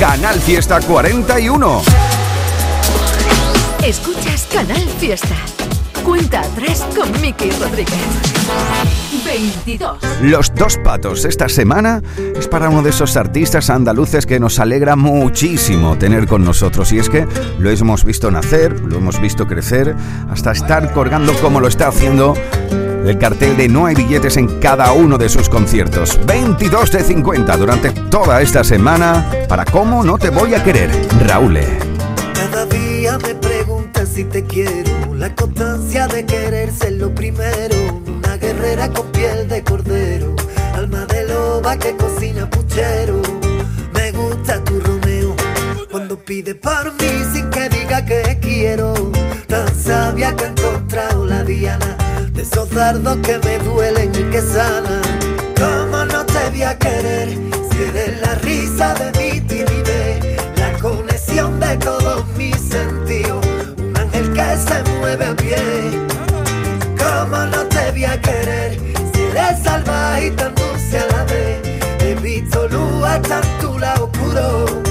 Canal 0.00 0.40
Fiesta 0.40 0.80
41. 0.80 1.82
Escuchas 3.84 4.48
Canal 4.50 4.88
Fiesta. 4.98 5.36
Cuenta 6.02 6.40
atrás 6.40 6.86
con 6.96 7.12
Miki 7.20 7.50
Rodríguez. 7.50 7.94
22. 9.26 9.98
Los 10.22 10.54
dos 10.54 10.78
patos 10.78 11.26
esta 11.26 11.50
semana 11.50 12.02
es 12.34 12.48
para 12.48 12.70
uno 12.70 12.82
de 12.82 12.90
esos 12.90 13.16
artistas 13.18 13.68
andaluces 13.68 14.24
que 14.24 14.40
nos 14.40 14.58
alegra 14.58 14.96
muchísimo 14.96 15.98
tener 15.98 16.26
con 16.26 16.42
nosotros. 16.42 16.90
Y 16.92 16.98
es 16.98 17.10
que 17.10 17.26
lo 17.58 17.70
hemos 17.70 18.04
visto 18.04 18.30
nacer, 18.30 18.80
lo 18.80 18.96
hemos 18.96 19.20
visto 19.20 19.46
crecer, 19.46 19.94
hasta 20.30 20.52
estar 20.52 20.92
colgando 20.94 21.34
como 21.40 21.60
lo 21.60 21.68
está 21.68 21.88
haciendo 21.88 22.34
del 23.06 23.18
cartel 23.18 23.56
de 23.56 23.68
No 23.68 23.86
hay 23.86 23.94
billetes 23.94 24.36
en 24.36 24.58
cada 24.58 24.92
uno 24.92 25.16
de 25.16 25.28
sus 25.28 25.48
conciertos. 25.48 26.18
22 26.26 26.90
de 26.90 27.04
50 27.04 27.56
durante 27.56 27.90
toda 27.90 28.42
esta 28.42 28.64
semana 28.64 29.30
para 29.48 29.64
cómo 29.64 30.02
no 30.02 30.18
te 30.18 30.28
voy 30.28 30.54
a 30.54 30.64
querer. 30.64 30.90
Raúl. 31.24 31.58
Cada 32.34 32.66
día 32.66 33.16
me 33.18 33.34
preguntas 33.36 34.08
si 34.08 34.24
te 34.24 34.44
quiero. 34.44 35.14
La 35.14 35.34
constancia 35.34 36.08
de 36.08 36.26
querer 36.26 36.72
ser 36.72 36.94
lo 36.94 37.14
primero. 37.14 37.76
Una 38.06 38.36
guerrera 38.38 38.90
con 38.90 39.06
piel 39.12 39.48
de 39.48 39.62
cordero. 39.62 40.34
Alma 40.74 41.06
de 41.06 41.28
loba 41.28 41.76
que 41.78 41.96
cocina 41.96 42.50
puchero. 42.50 43.22
Me 43.94 44.10
gusta 44.10 44.62
tu 44.64 44.80
Romeo. 44.80 45.36
Cuando 45.92 46.18
pide 46.18 46.56
por 46.56 46.92
mí 46.94 47.24
sin 47.32 47.48
que 47.50 47.68
diga 47.68 48.04
que 48.04 48.38
quiero. 48.40 48.94
Tan 49.46 49.72
sabia 49.74 50.34
que 50.34 50.44
ha 50.44 50.48
encontrado 50.48 51.24
la 51.24 51.44
diana. 51.44 52.05
De 52.36 52.42
esos 52.42 52.68
dardos 52.68 53.16
que 53.22 53.38
me 53.38 53.58
duelen 53.60 54.10
y 54.14 54.30
que 54.30 54.42
sanan. 54.42 55.00
¿Cómo 55.56 56.04
no 56.04 56.22
te 56.26 56.50
voy 56.50 56.62
a 56.64 56.78
querer? 56.78 57.30
Si 57.70 57.82
eres 57.82 58.20
la 58.20 58.34
risa 58.34 58.92
de 58.92 59.06
mi 59.18 59.40
timidez. 59.40 60.36
La 60.56 60.78
conexión 60.78 61.58
de 61.58 61.78
todos 61.78 62.26
mis 62.36 62.56
sentidos. 62.56 63.44
Un 63.78 63.96
ángel 63.96 64.32
que 64.34 64.56
se 64.58 64.98
mueve 64.98 65.24
a 65.24 65.34
pie. 65.34 65.56
¿Cómo 66.98 67.38
no 67.46 67.64
te 67.68 67.90
voy 67.92 68.04
a 68.04 68.20
querer? 68.20 68.80
Si 69.14 69.20
eres 69.22 69.62
salvaje 69.64 70.26
y 70.26 70.30
tan 70.32 70.54
dulce 70.56 70.98
a 70.98 71.06
la 71.16 71.24
vez. 71.24 71.58
He 72.00 72.14
visto 72.16 72.68
luz 72.68 73.02
hasta 73.02 73.40
tu 73.60 73.78
lado 73.78 74.10
oscuro. 74.12 74.85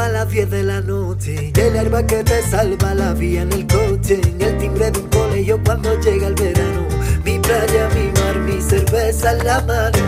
A 0.00 0.08
las 0.08 0.30
10 0.30 0.50
de 0.50 0.62
la 0.62 0.80
noche. 0.80 1.52
El 1.56 1.76
alba 1.76 2.06
que 2.06 2.24
te 2.24 2.42
salva 2.42 2.94
la 2.94 3.12
vía 3.12 3.42
en 3.42 3.52
el 3.52 3.66
coche. 3.66 4.20
En 4.24 4.40
el 4.40 4.56
timbre 4.58 4.90
de 4.90 4.98
un 4.98 5.08
colegio 5.08 5.60
cuando 5.64 5.98
llega 6.00 6.28
el 6.28 6.34
verano. 6.34 6.86
Mi 7.24 7.38
playa, 7.38 7.88
mi 7.94 8.10
mar, 8.20 8.38
mi 8.38 8.60
cerveza 8.62 9.32
en 9.32 9.44
la 9.44 9.60
mano. 9.60 9.98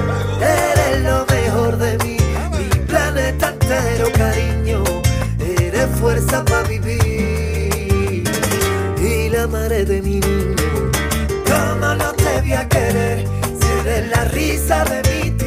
Eres 0.41 1.03
lo 1.03 1.27
mejor 1.27 1.77
de 1.77 1.99
mí. 2.05 2.17
Mi 2.59 2.87
planeta 2.87 3.51
entero, 3.51 4.11
cariño. 4.13 4.83
Eres 5.61 5.89
fuerza 6.01 6.45
para 6.45 6.67
vivir. 6.69 8.25
Y 8.99 9.29
la 9.29 9.47
madre 9.47 9.85
de 9.85 10.01
mi 10.01 10.21
niño. 10.21 10.91
¿Cómo 11.47 11.95
no 11.95 12.13
te 12.15 12.41
voy 12.41 12.53
a 12.55 12.69
querer? 12.69 13.27
Si 13.61 13.89
eres 13.89 14.09
la 14.11 14.25
risa 14.25 14.85
de 14.85 15.03
mi 15.11 15.42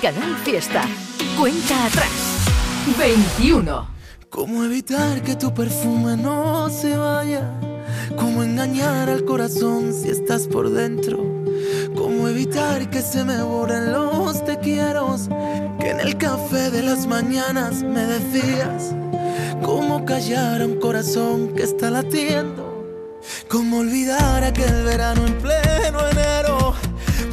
Canal 0.00 0.34
Fiesta. 0.44 0.82
Cuenta 1.38 1.84
atrás. 1.84 2.46
21. 2.98 3.86
¿Cómo 4.30 4.64
evitar 4.64 5.22
que 5.22 5.36
tu 5.36 5.52
perfume 5.52 6.16
no 6.16 6.70
se 6.70 6.96
vaya? 6.96 7.42
¿Cómo 8.16 8.42
engañar 8.42 9.10
al 9.10 9.26
corazón 9.26 9.92
si 9.92 10.08
estás 10.08 10.48
por 10.48 10.70
dentro? 10.70 11.18
¿Cómo 11.94 12.28
evitar 12.28 12.88
que 12.88 13.02
se 13.02 13.24
me 13.24 13.42
borren 13.42 13.92
los 13.92 14.42
te 14.42 14.58
quiero? 14.58 15.16
Que 15.78 15.90
en 15.90 16.00
el 16.00 16.16
café 16.16 16.70
de 16.70 16.82
las 16.82 17.06
mañanas 17.06 17.82
me 17.82 18.06
decías. 18.06 18.94
¿Cómo 19.62 20.06
callar 20.06 20.62
a 20.62 20.66
un 20.66 20.80
corazón 20.80 21.54
que 21.54 21.64
está 21.64 21.90
latiendo? 21.90 23.18
¿Cómo 23.48 23.80
olvidar 23.80 24.44
aquel 24.44 24.82
verano 24.82 25.26
en 25.26 25.38
pleno? 25.38 25.69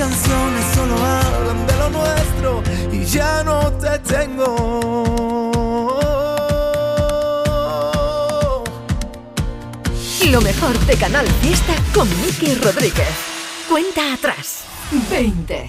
canciones 0.00 0.64
solo 0.74 0.96
hablan 0.96 1.66
de 1.66 1.76
lo 1.76 1.90
nuestro 1.90 2.62
y 2.90 3.04
ya 3.04 3.44
no 3.44 3.70
te 3.72 3.98
tengo. 3.98 6.00
Lo 10.30 10.40
mejor 10.40 10.78
de 10.86 10.96
Canal 10.96 11.26
Fiesta 11.42 11.74
con 11.92 12.08
Miki 12.22 12.54
Rodríguez. 12.54 13.14
Cuenta 13.68 14.14
atrás. 14.14 14.64
20. 15.10 15.68